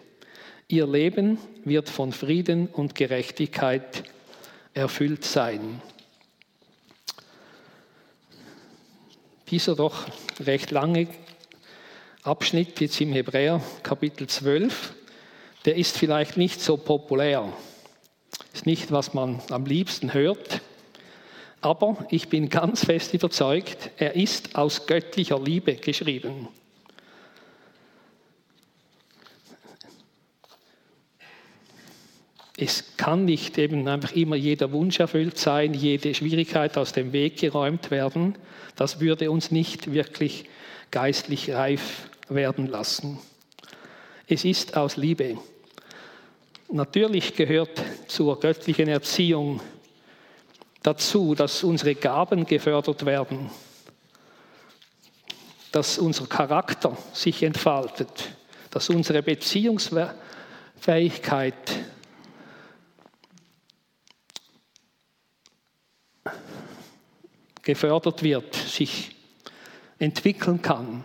Ihr 0.68 0.88
Leben 0.88 1.38
wird 1.66 1.90
von 1.90 2.12
Frieden 2.12 2.68
und 2.68 2.96
Gerechtigkeit 2.96 4.04
erfüllt 4.74 5.26
sein. 5.26 5.82
Dieser 9.50 9.76
doch 9.76 10.06
recht 10.40 10.72
lange 10.72 11.08
Abschnitt 12.26 12.80
jetzt 12.80 13.02
im 13.02 13.12
Hebräer 13.12 13.62
Kapitel 13.84 14.28
12, 14.28 14.94
der 15.66 15.76
ist 15.76 15.98
vielleicht 15.98 16.38
nicht 16.38 16.62
so 16.62 16.78
populär, 16.78 17.52
ist 18.54 18.66
nicht, 18.66 18.94
was 18.94 19.14
man 19.14 19.42
am 19.50 19.66
liebsten 19.66 20.14
hört, 20.14 20.62
aber 21.60 22.06
ich 22.10 22.30
bin 22.30 22.48
ganz 22.48 22.86
fest 22.86 23.14
überzeugt, 23.14 23.90
er 23.98 24.16
ist 24.16 24.56
aus 24.56 24.86
göttlicher 24.86 25.38
Liebe 25.38 25.76
geschrieben. 25.76 26.48
es 32.56 32.96
kann 32.98 33.26
nicht 33.26 33.58
eben 33.58 33.88
einfach 33.88 34.14
immer 34.14 34.38
jeder 34.38 34.72
Wunsch 34.72 35.00
erfüllt 35.00 35.38
sein, 35.38 35.74
jede 35.74 36.14
Schwierigkeit 36.14 36.78
aus 36.78 36.94
dem 36.94 37.12
Weg 37.12 37.38
geräumt 37.38 37.92
werden. 37.92 38.36
Das 38.76 39.02
würde 39.02 39.32
uns 39.32 39.52
nicht 39.52 39.92
wirklich 39.92 40.46
geistlich 40.94 41.52
reif 41.52 42.08
werden 42.30 42.68
lassen. 42.68 43.20
Es 44.28 44.46
ist 44.46 44.78
aus 44.78 44.96
Liebe. 44.96 45.40
Natürlich 46.72 47.36
gehört 47.36 47.82
zur 48.08 48.40
göttlichen 48.40 48.88
Erziehung 48.88 49.60
dazu, 50.84 51.34
dass 51.34 51.64
unsere 51.64 51.96
Gaben 51.96 52.46
gefördert 52.46 53.08
werden, 53.08 53.50
dass 55.72 55.98
unser 55.98 56.28
Charakter 56.28 56.96
sich 57.12 57.42
entfaltet, 57.42 58.30
dass 58.70 58.88
unsere 58.90 59.24
Beziehungsfähigkeit 59.24 61.56
gefördert 67.64 68.22
wird, 68.22 68.54
sich 68.54 69.13
entwickeln 70.00 70.62
kann. 70.62 71.04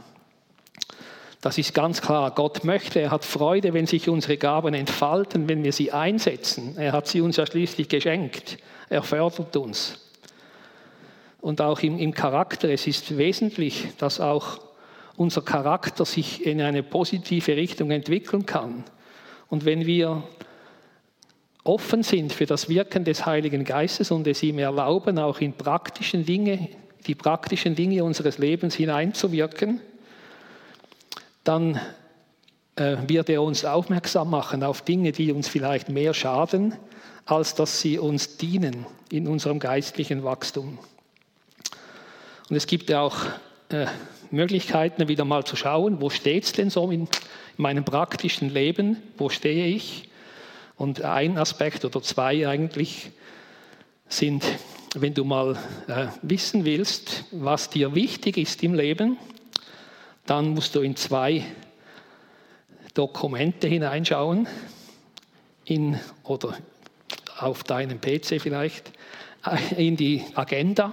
Das 1.40 1.56
ist 1.56 1.72
ganz 1.72 2.02
klar. 2.02 2.32
Gott 2.32 2.64
möchte, 2.64 3.00
er 3.00 3.10
hat 3.10 3.24
Freude, 3.24 3.72
wenn 3.72 3.86
sich 3.86 4.08
unsere 4.08 4.36
Gaben 4.36 4.74
entfalten, 4.74 5.48
wenn 5.48 5.62
wir 5.62 5.72
sie 5.72 5.92
einsetzen. 5.92 6.76
Er 6.76 6.92
hat 6.92 7.06
sie 7.06 7.20
uns 7.20 7.36
ja 7.36 7.46
schließlich 7.46 7.88
geschenkt. 7.88 8.58
Er 8.88 9.02
fördert 9.02 9.56
uns. 9.56 10.00
Und 11.40 11.60
auch 11.60 11.80
im, 11.80 11.98
im 11.98 12.12
Charakter, 12.12 12.68
es 12.68 12.86
ist 12.88 13.16
wesentlich, 13.16 13.88
dass 13.98 14.18
auch 14.18 14.58
unser 15.16 15.42
Charakter 15.42 16.04
sich 16.04 16.44
in 16.44 16.60
eine 16.60 16.82
positive 16.82 17.56
Richtung 17.56 17.92
entwickeln 17.92 18.44
kann. 18.44 18.84
Und 19.48 19.64
wenn 19.64 19.86
wir 19.86 20.24
offen 21.62 22.02
sind 22.02 22.32
für 22.32 22.46
das 22.46 22.68
Wirken 22.68 23.04
des 23.04 23.26
Heiligen 23.26 23.64
Geistes 23.64 24.10
und 24.10 24.26
es 24.26 24.42
ihm 24.42 24.58
erlauben, 24.58 25.18
auch 25.18 25.40
in 25.40 25.52
praktischen 25.52 26.24
Dinge, 26.24 26.68
die 27.06 27.14
praktischen 27.14 27.74
Dinge 27.74 28.04
unseres 28.04 28.38
Lebens 28.38 28.74
hineinzuwirken, 28.74 29.80
dann 31.44 31.80
äh, 32.76 32.96
wird 33.06 33.28
er 33.28 33.42
uns 33.42 33.64
aufmerksam 33.64 34.30
machen 34.30 34.62
auf 34.62 34.82
Dinge, 34.82 35.12
die 35.12 35.32
uns 35.32 35.48
vielleicht 35.48 35.88
mehr 35.88 36.14
schaden, 36.14 36.74
als 37.24 37.54
dass 37.54 37.80
sie 37.80 37.98
uns 37.98 38.36
dienen 38.36 38.86
in 39.10 39.26
unserem 39.26 39.58
geistlichen 39.58 40.24
Wachstum. 40.24 40.78
Und 42.48 42.56
es 42.56 42.66
gibt 42.66 42.88
ja 42.88 43.00
auch 43.00 43.16
äh, 43.70 43.86
Möglichkeiten, 44.30 45.08
wieder 45.08 45.24
mal 45.24 45.44
zu 45.44 45.56
schauen, 45.56 46.00
wo 46.00 46.10
steht 46.10 46.44
es 46.44 46.52
denn 46.52 46.70
so 46.70 46.90
in 46.90 47.08
meinem 47.56 47.84
praktischen 47.84 48.50
Leben, 48.50 49.02
wo 49.16 49.28
stehe 49.28 49.66
ich? 49.66 50.08
Und 50.76 51.02
ein 51.02 51.38
Aspekt 51.38 51.84
oder 51.84 52.02
zwei 52.02 52.46
eigentlich 52.46 53.10
sind, 54.08 54.44
wenn 54.94 55.14
du 55.14 55.24
mal 55.24 55.56
äh, 55.86 56.06
wissen 56.22 56.64
willst, 56.64 57.24
was 57.30 57.70
dir 57.70 57.94
wichtig 57.94 58.36
ist 58.38 58.62
im 58.62 58.74
Leben, 58.74 59.18
dann 60.26 60.50
musst 60.50 60.74
du 60.74 60.80
in 60.80 60.96
zwei 60.96 61.44
Dokumente 62.94 63.68
hineinschauen, 63.68 64.48
in, 65.64 65.98
oder 66.24 66.56
auf 67.38 67.62
deinem 67.64 68.00
PC 68.00 68.40
vielleicht, 68.40 68.90
äh, 69.44 69.86
in 69.86 69.96
die 69.96 70.24
Agenda, 70.34 70.92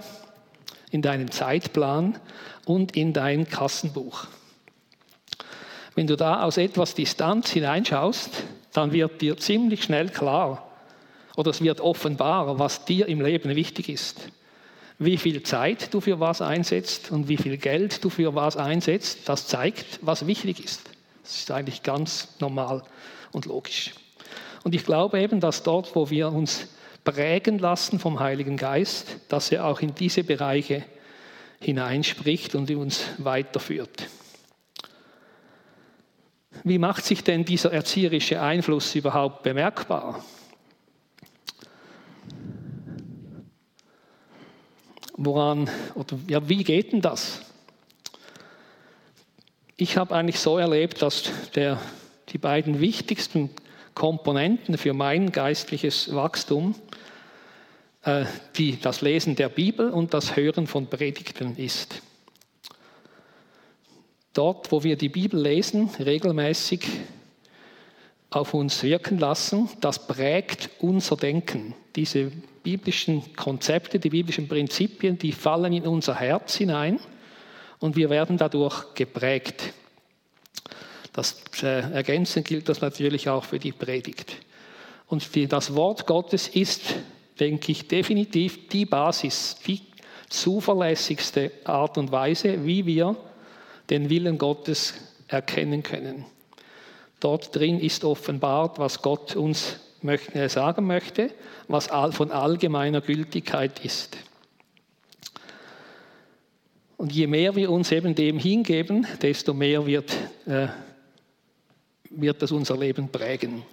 in 0.90 1.02
deinen 1.02 1.30
Zeitplan 1.30 2.18
und 2.66 2.96
in 2.96 3.12
dein 3.12 3.48
Kassenbuch. 3.48 4.26
Wenn 5.94 6.06
du 6.06 6.16
da 6.16 6.42
aus 6.42 6.58
etwas 6.58 6.94
Distanz 6.94 7.50
hineinschaust, 7.50 8.42
dann 8.72 8.92
wird 8.92 9.22
dir 9.22 9.38
ziemlich 9.38 9.84
schnell 9.84 10.10
klar 10.10 10.65
oder 11.36 11.50
es 11.50 11.60
wird 11.60 11.80
offenbar, 11.80 12.58
was 12.58 12.84
dir 12.84 13.06
im 13.06 13.20
Leben 13.20 13.54
wichtig 13.54 13.88
ist. 13.88 14.28
Wie 14.98 15.18
viel 15.18 15.42
Zeit 15.42 15.92
du 15.92 16.00
für 16.00 16.18
was 16.18 16.40
einsetzt 16.40 17.12
und 17.12 17.28
wie 17.28 17.36
viel 17.36 17.58
Geld 17.58 18.02
du 18.02 18.08
für 18.08 18.34
was 18.34 18.56
einsetzt, 18.56 19.28
das 19.28 19.46
zeigt, 19.46 20.00
was 20.00 20.26
wichtig 20.26 20.64
ist. 20.64 20.90
Das 21.22 21.36
ist 21.36 21.50
eigentlich 21.50 21.82
ganz 21.82 22.28
normal 22.40 22.82
und 23.32 23.44
logisch. 23.44 23.92
Und 24.64 24.74
ich 24.74 24.84
glaube 24.84 25.20
eben, 25.20 25.38
dass 25.38 25.62
dort, 25.62 25.94
wo 25.94 26.08
wir 26.08 26.32
uns 26.32 26.68
prägen 27.04 27.58
lassen 27.58 27.98
vom 27.98 28.18
Heiligen 28.18 28.56
Geist, 28.56 29.18
dass 29.28 29.52
er 29.52 29.66
auch 29.66 29.80
in 29.80 29.94
diese 29.94 30.24
Bereiche 30.24 30.82
hineinspricht 31.60 32.54
und 32.54 32.70
uns 32.70 33.04
weiterführt. 33.18 34.08
Wie 36.64 36.78
macht 36.78 37.04
sich 37.04 37.22
denn 37.22 37.44
dieser 37.44 37.72
erzieherische 37.72 38.40
Einfluss 38.40 38.94
überhaupt 38.94 39.42
bemerkbar? 39.42 40.24
Woran 45.26 45.68
oder 45.96 46.16
ja, 46.28 46.48
wie 46.48 46.62
geht 46.62 46.92
denn 46.92 47.00
das? 47.00 47.40
Ich 49.76 49.96
habe 49.96 50.14
eigentlich 50.14 50.38
so 50.38 50.56
erlebt, 50.56 51.02
dass 51.02 51.24
der, 51.56 51.80
die 52.28 52.38
beiden 52.38 52.78
wichtigsten 52.78 53.50
Komponenten 53.92 54.78
für 54.78 54.92
mein 54.92 55.32
geistliches 55.32 56.14
Wachstum 56.14 56.76
äh, 58.04 58.24
die, 58.56 58.78
das 58.80 59.00
Lesen 59.00 59.34
der 59.34 59.48
Bibel 59.48 59.90
und 59.90 60.14
das 60.14 60.36
Hören 60.36 60.68
von 60.68 60.86
Predigten 60.86 61.56
ist. 61.56 62.02
Dort, 64.32 64.70
wo 64.70 64.84
wir 64.84 64.94
die 64.94 65.08
Bibel 65.08 65.40
lesen, 65.40 65.90
regelmäßig 65.98 66.86
auf 68.36 68.54
uns 68.54 68.82
wirken 68.82 69.18
lassen, 69.18 69.68
das 69.80 70.06
prägt 70.06 70.70
unser 70.80 71.16
Denken. 71.16 71.74
Diese 71.96 72.30
biblischen 72.62 73.34
Konzepte, 73.34 73.98
die 73.98 74.10
biblischen 74.10 74.46
Prinzipien, 74.46 75.18
die 75.18 75.32
fallen 75.32 75.72
in 75.72 75.86
unser 75.86 76.14
Herz 76.14 76.56
hinein 76.56 77.00
und 77.80 77.96
wir 77.96 78.10
werden 78.10 78.36
dadurch 78.36 78.94
geprägt. 78.94 79.72
Das 81.12 81.42
äh, 81.62 81.92
ergänzend 81.92 82.46
gilt 82.46 82.68
das 82.68 82.82
natürlich 82.82 83.28
auch 83.28 83.44
für 83.44 83.58
die 83.58 83.72
Predigt. 83.72 84.36
Und 85.06 85.34
die, 85.34 85.46
das 85.46 85.74
Wort 85.74 86.06
Gottes 86.06 86.48
ist, 86.48 86.94
denke 87.40 87.72
ich, 87.72 87.88
definitiv 87.88 88.68
die 88.68 88.84
Basis, 88.84 89.56
die 89.66 89.80
zuverlässigste 90.28 91.52
Art 91.64 91.96
und 91.96 92.12
Weise, 92.12 92.66
wie 92.66 92.84
wir 92.84 93.16
den 93.88 94.10
Willen 94.10 94.36
Gottes 94.36 94.94
erkennen 95.28 95.82
können. 95.82 96.26
Dort 97.26 97.56
drin 97.56 97.80
ist 97.80 98.04
offenbart, 98.04 98.78
was 98.78 99.02
Gott 99.02 99.34
uns 99.34 99.80
möchte, 100.00 100.48
sagen 100.48 100.86
möchte, 100.86 101.32
was 101.66 101.88
von 102.12 102.30
allgemeiner 102.30 103.00
Gültigkeit 103.00 103.84
ist. 103.84 104.16
Und 106.96 107.12
je 107.12 107.26
mehr 107.26 107.56
wir 107.56 107.72
uns 107.72 107.90
eben 107.90 108.14
dem 108.14 108.38
hingeben, 108.38 109.08
desto 109.20 109.54
mehr 109.54 109.84
wird, 109.86 110.12
äh, 110.46 110.68
wird 112.10 112.42
das 112.42 112.52
unser 112.52 112.76
Leben 112.76 113.08
prägen. 113.08 113.64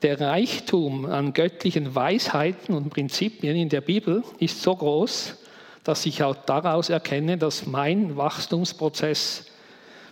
Der 0.00 0.20
Reichtum 0.20 1.06
an 1.06 1.32
göttlichen 1.32 1.96
Weisheiten 1.96 2.76
und 2.76 2.90
Prinzipien 2.90 3.56
in 3.56 3.70
der 3.70 3.80
Bibel 3.80 4.22
ist 4.38 4.62
so 4.62 4.76
groß, 4.76 5.34
dass 5.82 6.06
ich 6.06 6.22
auch 6.22 6.36
daraus 6.36 6.90
erkenne, 6.90 7.38
dass 7.38 7.66
mein 7.66 8.16
Wachstumsprozess 8.16 9.49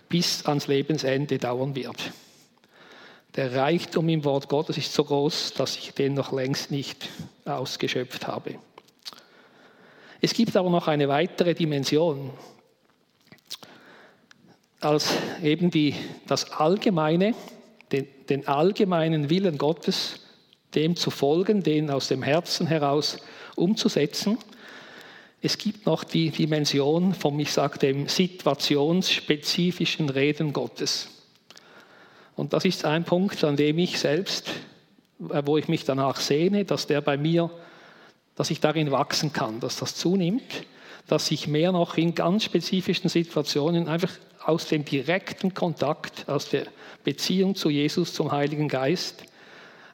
bis 0.09 0.45
ans 0.45 0.67
Lebensende 0.67 1.37
dauern 1.37 1.75
wird. 1.75 2.11
Der 3.35 3.53
Reichtum 3.53 4.09
im 4.09 4.25
Wort 4.25 4.49
Gottes 4.49 4.77
ist 4.77 4.93
so 4.93 5.03
groß, 5.03 5.53
dass 5.53 5.77
ich 5.77 5.93
den 5.93 6.15
noch 6.15 6.31
längst 6.31 6.71
nicht 6.71 7.07
ausgeschöpft 7.45 8.27
habe. 8.27 8.55
Es 10.19 10.33
gibt 10.33 10.57
aber 10.57 10.69
noch 10.69 10.87
eine 10.87 11.07
weitere 11.07 11.53
Dimension. 11.53 12.31
Als 14.81 15.13
eben 15.43 15.69
die, 15.69 15.93
das 16.27 16.51
Allgemeine, 16.51 17.35
den, 17.91 18.07
den 18.27 18.47
allgemeinen 18.47 19.29
Willen 19.29 19.57
Gottes, 19.57 20.21
dem 20.75 20.95
zu 20.95 21.11
folgen, 21.11 21.63
den 21.63 21.89
aus 21.89 22.07
dem 22.07 22.23
Herzen 22.23 22.67
heraus 22.67 23.17
umzusetzen. 23.55 24.37
Es 25.41 25.57
gibt 25.57 25.85
noch 25.85 26.03
die 26.03 26.31
Dimension 26.31 27.13
vom, 27.13 27.39
ich 27.39 27.53
sage 27.53 27.79
dem, 27.79 28.07
situationsspezifischen 28.07 30.09
Reden 30.09 30.51
Gottes. 30.53 31.09
Und 32.35 32.53
das 32.53 32.65
ist 32.65 32.85
ein 32.85 33.05
Punkt, 33.05 33.43
an 33.43 33.55
dem 33.55 33.79
ich 33.79 33.99
selbst, 33.99 34.49
äh, 35.29 35.41
wo 35.45 35.57
ich 35.57 35.67
mich 35.67 35.85
danach 35.85 36.19
sehne, 36.19 36.65
dass 36.65 36.87
der 36.87 37.01
bei 37.01 37.17
mir 37.17 37.51
dass 38.39 38.51
ich 38.51 38.61
darin 38.61 38.89
wachsen 38.89 39.33
kann, 39.33 39.59
dass 39.59 39.75
das 39.75 39.95
zunimmt, 39.95 40.63
dass 41.07 41.29
ich 41.29 41.49
mehr 41.49 41.73
noch 41.73 41.97
in 41.97 42.15
ganz 42.15 42.45
spezifischen 42.45 43.09
Situationen 43.09 43.89
einfach 43.89 44.13
aus 44.45 44.67
dem 44.67 44.85
direkten 44.85 45.53
Kontakt, 45.53 46.29
aus 46.29 46.47
der 46.47 46.67
Beziehung 47.03 47.55
zu 47.55 47.69
Jesus, 47.69 48.13
zum 48.13 48.31
Heiligen 48.31 48.69
Geist, 48.69 49.25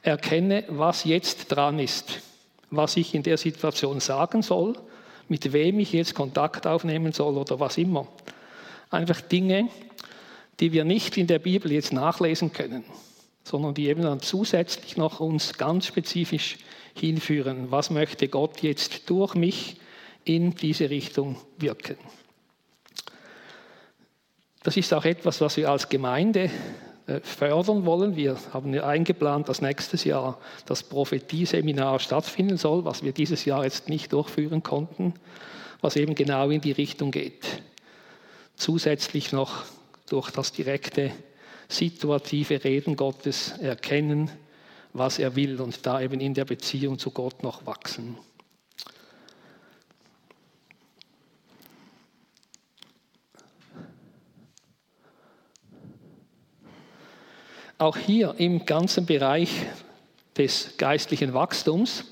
erkenne, 0.04 0.64
was 0.68 1.06
jetzt 1.06 1.48
dran 1.48 1.80
ist, 1.80 2.22
was 2.70 2.98
ich 2.98 3.16
in 3.16 3.24
der 3.24 3.38
Situation 3.38 4.00
sagen 4.00 4.44
soll, 4.44 4.78
mit 5.28 5.54
wem 5.54 5.80
ich 5.80 5.94
jetzt 5.94 6.16
Kontakt 6.16 6.68
aufnehmen 6.68 7.14
soll 7.14 7.38
oder 7.38 7.60
was 7.60 7.78
immer. 7.78 8.08
Einfach 8.90 9.22
Dinge, 9.22 9.70
die 10.60 10.72
wir 10.72 10.86
nicht 10.86 11.18
in 11.18 11.28
der 11.28 11.40
Bibel 11.40 11.72
jetzt 11.72 11.92
nachlesen 11.92 12.54
können, 12.54 12.84
sondern 13.44 13.74
die 13.74 13.88
eben 13.88 14.04
dann 14.04 14.22
zusätzlich 14.22 14.98
noch 14.98 15.20
uns 15.20 15.58
ganz 15.58 15.88
spezifisch 15.88 16.58
hinführen. 16.96 17.72
Was 17.72 17.90
möchte 17.90 18.28
Gott 18.28 18.62
jetzt 18.62 19.10
durch 19.10 19.36
mich 19.36 19.78
in 20.24 20.56
diese 20.56 20.90
Richtung 20.90 21.38
wirken? 21.58 21.98
Das 24.64 24.78
ist 24.78 24.94
auch 24.94 25.06
etwas, 25.06 25.42
was 25.42 25.58
wir 25.58 25.70
als 25.70 25.90
Gemeinde 25.90 26.50
fördern 27.22 27.86
wollen. 27.86 28.16
Wir 28.16 28.38
haben 28.54 28.78
eingeplant, 28.80 29.48
dass 29.50 29.62
nächstes 29.62 30.04
Jahr 30.04 30.40
das 30.66 30.84
Prophetieseminar 30.84 32.00
stattfinden 32.00 32.58
soll, 32.58 32.86
was 32.86 33.04
wir 33.04 33.12
dieses 33.12 33.46
Jahr 33.46 33.64
jetzt 33.64 33.90
nicht 33.90 34.14
durchführen 34.14 34.64
konnten, 34.64 35.14
was 35.82 35.96
eben 35.96 36.16
genau 36.16 36.50
in 36.50 36.62
die 36.62 36.72
Richtung 36.72 37.12
geht. 37.12 37.62
Zusätzlich 38.56 39.32
noch 39.32 39.66
durch 40.10 40.32
das 40.32 40.52
direkte 40.52 41.12
situative 41.68 42.64
Reden 42.64 42.96
Gottes 42.96 43.54
erkennen, 43.60 44.32
was 44.94 45.20
er 45.20 45.36
will 45.36 45.60
und 45.62 45.86
da 45.86 46.02
eben 46.02 46.20
in 46.20 46.34
der 46.34 46.46
Beziehung 46.46 46.98
zu 46.98 47.12
Gott 47.12 47.44
noch 47.44 47.66
wachsen. 47.66 48.18
Auch 57.78 57.98
hier 57.98 58.36
im 58.38 58.66
ganzen 58.66 59.06
Bereich 59.06 59.50
des 60.38 60.78
geistlichen 60.78 61.34
Wachstums 61.34 62.06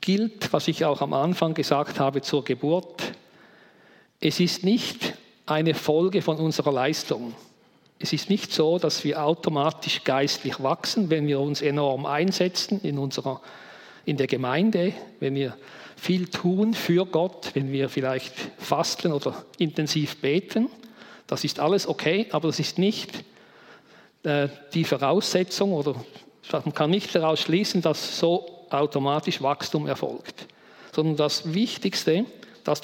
gilt, 0.00 0.50
was 0.54 0.68
ich 0.68 0.86
auch 0.86 1.02
am 1.02 1.12
Anfang 1.12 1.52
gesagt 1.52 2.00
habe 2.00 2.22
zur 2.22 2.42
Geburt, 2.42 3.12
es 4.18 4.40
ist 4.40 4.64
nicht 4.64 5.14
eine 5.44 5.74
Folge 5.74 6.22
von 6.22 6.38
unserer 6.38 6.72
Leistung. 6.72 7.34
Es 7.98 8.14
ist 8.14 8.30
nicht 8.30 8.52
so, 8.52 8.78
dass 8.78 9.04
wir 9.04 9.22
automatisch 9.22 10.02
geistlich 10.02 10.62
wachsen, 10.62 11.10
wenn 11.10 11.26
wir 11.26 11.38
uns 11.38 11.60
enorm 11.60 12.06
einsetzen 12.06 12.80
in, 12.82 12.96
unserer, 12.96 13.42
in 14.06 14.16
der 14.16 14.28
Gemeinde, 14.28 14.94
wenn 15.20 15.34
wir 15.34 15.58
viel 15.96 16.28
tun 16.28 16.72
für 16.72 17.04
Gott, 17.04 17.50
wenn 17.52 17.70
wir 17.70 17.90
vielleicht 17.90 18.34
fasten 18.56 19.12
oder 19.12 19.44
intensiv 19.58 20.22
beten. 20.22 20.70
Das 21.26 21.44
ist 21.44 21.60
alles 21.60 21.86
okay, 21.86 22.26
aber 22.30 22.48
das 22.48 22.58
ist 22.60 22.78
nicht 22.78 23.24
die 24.24 24.84
Voraussetzung 24.84 25.72
oder 25.72 25.94
man 26.52 26.74
kann 26.74 26.90
nicht 26.90 27.14
daraus 27.14 27.40
schließen, 27.40 27.80
dass 27.80 28.18
so 28.18 28.66
automatisch 28.70 29.40
Wachstum 29.42 29.86
erfolgt, 29.86 30.46
sondern 30.92 31.16
das 31.16 31.54
Wichtigste, 31.54 32.26
dass 32.64 32.82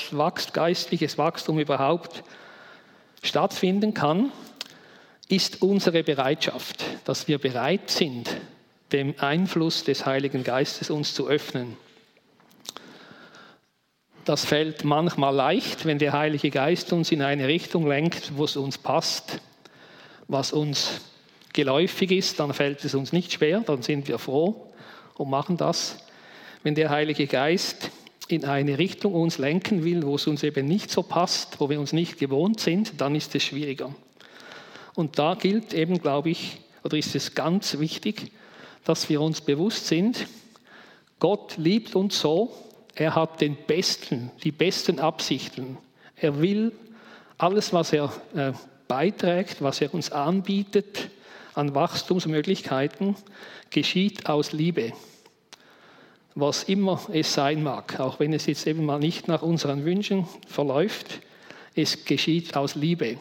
geistliches 0.53 1.19
Wachstum 1.19 1.59
überhaupt 1.59 2.23
stattfinden 3.23 3.93
kann, 3.93 4.33
ist 5.29 5.63
unsere 5.63 6.03
Bereitschaft, 6.03 6.85
dass 7.05 7.29
wir 7.29 7.39
bereit 7.39 7.91
sind, 7.91 8.31
dem 8.93 9.15
Einfluss 9.19 9.85
des 9.85 10.07
Heiligen 10.07 10.45
Geistes 10.45 10.91
uns 10.91 11.15
zu 11.15 11.27
öffnen. 11.27 11.77
Das 14.25 14.45
fällt 14.45 14.85
manchmal 14.85 15.35
leicht, 15.35 15.85
wenn 15.85 15.99
der 15.99 16.13
Heilige 16.13 16.51
Geist 16.51 16.93
uns 16.93 17.13
in 17.13 17.23
eine 17.23 17.47
Richtung 17.47 17.87
lenkt, 17.87 18.37
wo 18.37 18.45
es 18.45 18.57
uns 18.57 18.79
passt, 18.79 19.41
was 20.29 20.53
uns 20.53 21.01
geläufig 21.57 22.13
ist, 22.13 22.39
dann 22.39 22.53
fällt 22.53 22.85
es 22.85 22.95
uns 22.95 23.13
nicht 23.13 23.33
schwer, 23.33 23.61
dann 23.61 23.83
sind 23.83 24.07
wir 24.07 24.19
froh 24.19 24.71
und 25.15 25.29
machen 25.29 25.57
das. 25.57 25.97
Wenn 26.63 26.77
der 26.77 26.91
Heilige 26.91 27.27
Geist 27.27 27.91
in 28.29 28.45
eine 28.45 28.79
Richtung 28.79 29.15
uns 29.15 29.39
lenken 29.39 29.83
will, 29.83 30.05
wo 30.05 30.15
es 30.15 30.27
uns 30.27 30.43
eben 30.43 30.67
nicht 30.67 30.91
so 30.91 31.03
passt, 31.03 31.59
wo 31.59 31.69
wir 31.69 31.81
uns 31.81 31.93
nicht 31.93 32.19
gewohnt 32.19 32.61
sind, 32.61 33.01
dann 33.01 33.15
ist 33.15 33.35
es 33.35 33.43
schwieriger. 33.43 33.93
Und 34.95 35.19
da 35.19 35.35
gilt 35.35 35.75
eben, 35.75 36.01
glaube 36.01 36.31
ich, 36.31 36.59
oder 36.85 36.97
ist 36.97 37.15
es 37.15 37.35
ganz 37.35 37.79
wichtig, 37.79 38.31
dass 38.85 39.09
wir 39.09 39.21
uns 39.21 39.41
bewusst 39.41 39.87
sind, 39.89 40.27
Gott 41.19 41.57
liebt 41.57 41.97
uns 41.97 42.21
so, 42.21 42.55
er 42.95 43.15
hat 43.15 43.41
den 43.41 43.57
besten, 43.67 44.31
die 44.45 44.53
besten 44.53 45.01
Absichten. 45.01 45.79
Er 46.17 46.41
will 46.41 46.73
alles, 47.39 47.73
was 47.73 47.93
er 47.93 48.13
äh, 48.35 48.53
beiträgt, 48.87 49.63
was 49.63 49.81
er 49.81 49.93
uns 49.93 50.13
anbietet 50.13 51.11
an 51.57 51.75
Wachstumsmöglichkeiten, 51.75 53.17
geschieht 53.71 54.29
aus 54.29 54.53
Liebe. 54.53 54.93
Was 56.35 56.65
immer 56.65 57.01
es 57.13 57.33
sein 57.33 57.63
mag, 57.63 57.99
auch 57.99 58.21
wenn 58.21 58.33
es 58.33 58.47
jetzt 58.47 58.67
eben 58.67 58.85
mal 58.85 58.99
nicht 58.99 59.27
nach 59.27 59.43
unseren 59.43 59.85
Wünschen 59.85 60.29
verläuft, 60.47 61.21
es 61.75 62.05
geschieht 62.05 62.57
aus 62.57 62.75
Liebe. 62.75 63.19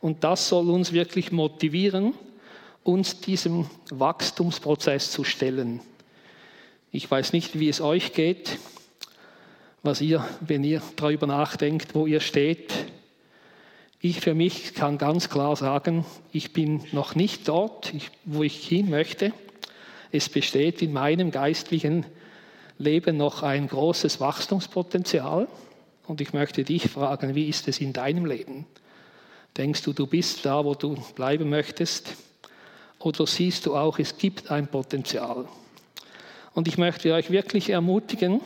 Und 0.00 0.22
das 0.24 0.48
soll 0.48 0.68
uns 0.70 0.92
wirklich 0.92 1.32
motivieren, 1.32 2.14
uns 2.84 3.20
diesem 3.20 3.70
Wachstumsprozess 3.90 5.10
zu 5.10 5.24
stellen. 5.24 5.80
Ich 6.90 7.10
weiß 7.10 7.32
nicht, 7.32 7.58
wie 7.58 7.68
es 7.68 7.80
euch 7.80 8.12
geht. 8.12 8.58
was 9.82 10.00
ihr, 10.00 10.24
wenn 10.40 10.62
ihr 10.62 10.80
darüber 10.96 11.26
nachdenkt, 11.26 11.94
wo 11.94 12.06
ihr 12.06 12.20
steht. 12.20 12.72
Ich 14.04 14.20
für 14.20 14.34
mich 14.34 14.74
kann 14.74 14.98
ganz 14.98 15.28
klar 15.28 15.54
sagen, 15.54 16.04
ich 16.32 16.52
bin 16.52 16.82
noch 16.90 17.14
nicht 17.14 17.46
dort, 17.46 17.92
wo 18.24 18.42
ich 18.42 18.66
hin 18.66 18.90
möchte. 18.90 19.32
Es 20.10 20.28
besteht 20.28 20.82
in 20.82 20.92
meinem 20.92 21.30
geistlichen 21.30 22.04
Leben 22.78 23.16
noch 23.16 23.44
ein 23.44 23.68
großes 23.68 24.18
Wachstumspotenzial. 24.18 25.46
Und 26.08 26.20
ich 26.20 26.32
möchte 26.32 26.64
dich 26.64 26.90
fragen, 26.90 27.36
wie 27.36 27.48
ist 27.48 27.68
es 27.68 27.80
in 27.80 27.92
deinem 27.92 28.26
Leben? 28.26 28.66
Denkst 29.56 29.82
du, 29.82 29.92
du 29.92 30.08
bist 30.08 30.44
da, 30.44 30.64
wo 30.64 30.74
du 30.74 30.96
bleiben 31.14 31.48
möchtest? 31.48 32.16
Oder 32.98 33.24
siehst 33.28 33.66
du 33.66 33.76
auch, 33.76 34.00
es 34.00 34.18
gibt 34.18 34.50
ein 34.50 34.66
Potenzial? 34.66 35.46
Und 36.54 36.66
ich 36.66 36.76
möchte 36.76 37.14
euch 37.14 37.30
wirklich 37.30 37.70
ermutigen, 37.70 38.40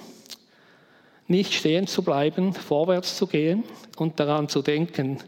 nicht 1.29 1.55
stehen 1.55 1.87
zu 1.87 2.03
bleiben, 2.03 2.53
vorwärts 2.53 3.17
zu 3.17 3.27
gehen 3.27 3.65
und 3.97 4.21
daran 4.21 4.51
zu 4.51 4.61
denken. 4.61 5.19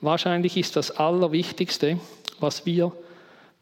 Wahrscheinlich 0.00 0.56
ist 0.56 0.76
das 0.76 0.90
Allerwichtigste, 0.90 1.98
was 2.40 2.66
wir 2.66 2.92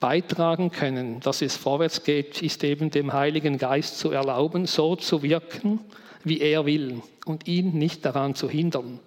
beitragen 0.01 0.73
können, 0.73 1.21
dass 1.21 1.43
es 1.43 1.57
vorwärts 1.57 2.03
geht, 2.03 2.43
ist 2.43 2.65
eben 2.65 2.91
dem 2.91 3.13
Heiligen 3.13 3.59
Geist 3.59 3.99
zu 3.99 4.11
erlauben, 4.11 4.67
so 4.67 4.97
zu 4.97 5.23
wirken, 5.23 5.79
wie 6.25 6.41
er 6.41 6.67
will 6.67 7.03
und 7.25 7.47
ihn 7.47 7.79
nicht 7.79 8.05
daran 8.05 8.35
zu 8.35 8.49
hindern. 8.49 8.99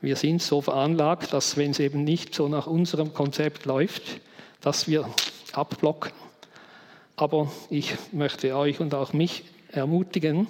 Wir 0.00 0.16
sind 0.16 0.42
so 0.42 0.60
veranlagt, 0.60 1.32
dass 1.32 1.56
wenn 1.56 1.72
es 1.72 1.80
eben 1.80 2.04
nicht 2.04 2.34
so 2.34 2.48
nach 2.48 2.66
unserem 2.66 3.12
Konzept 3.12 3.66
läuft, 3.66 4.20
dass 4.60 4.88
wir 4.88 5.08
abblocken. 5.52 6.12
Aber 7.16 7.52
ich 7.70 7.94
möchte 8.12 8.56
euch 8.56 8.80
und 8.80 8.94
auch 8.94 9.12
mich 9.12 9.44
ermutigen, 9.68 10.48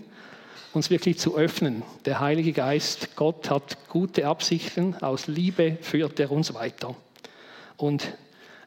uns 0.72 0.90
wirklich 0.90 1.18
zu 1.18 1.36
öffnen. 1.36 1.82
Der 2.04 2.20
Heilige 2.20 2.52
Geist, 2.52 3.16
Gott 3.16 3.50
hat 3.50 3.76
gute 3.88 4.26
Absichten, 4.26 4.94
aus 4.96 5.26
Liebe 5.26 5.76
führt 5.80 6.18
er 6.18 6.30
uns 6.30 6.54
weiter. 6.54 6.94
Und 7.76 8.14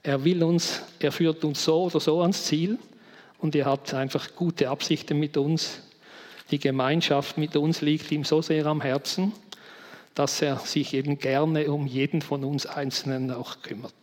er 0.03 0.23
will 0.23 0.43
uns, 0.43 0.81
er 0.99 1.11
führt 1.11 1.43
uns 1.43 1.63
so 1.63 1.83
oder 1.83 1.99
so 1.99 2.21
ans 2.21 2.43
Ziel 2.45 2.77
und 3.39 3.55
er 3.55 3.65
hat 3.65 3.93
einfach 3.93 4.35
gute 4.35 4.69
Absichten 4.69 5.19
mit 5.19 5.35
uns. 5.35 5.81
Die 6.51 6.59
Gemeinschaft 6.59 7.37
mit 7.37 7.55
uns 7.55 7.81
liegt 7.81 8.11
ihm 8.11 8.23
so 8.23 8.41
sehr 8.41 8.67
am 8.67 8.81
Herzen, 8.81 9.33
dass 10.13 10.41
er 10.41 10.57
sich 10.57 10.93
eben 10.93 11.17
gerne 11.17 11.71
um 11.71 11.87
jeden 11.87 12.21
von 12.21 12.43
uns 12.43 12.67
Einzelnen 12.67 13.31
auch 13.31 13.61
kümmert. 13.63 13.93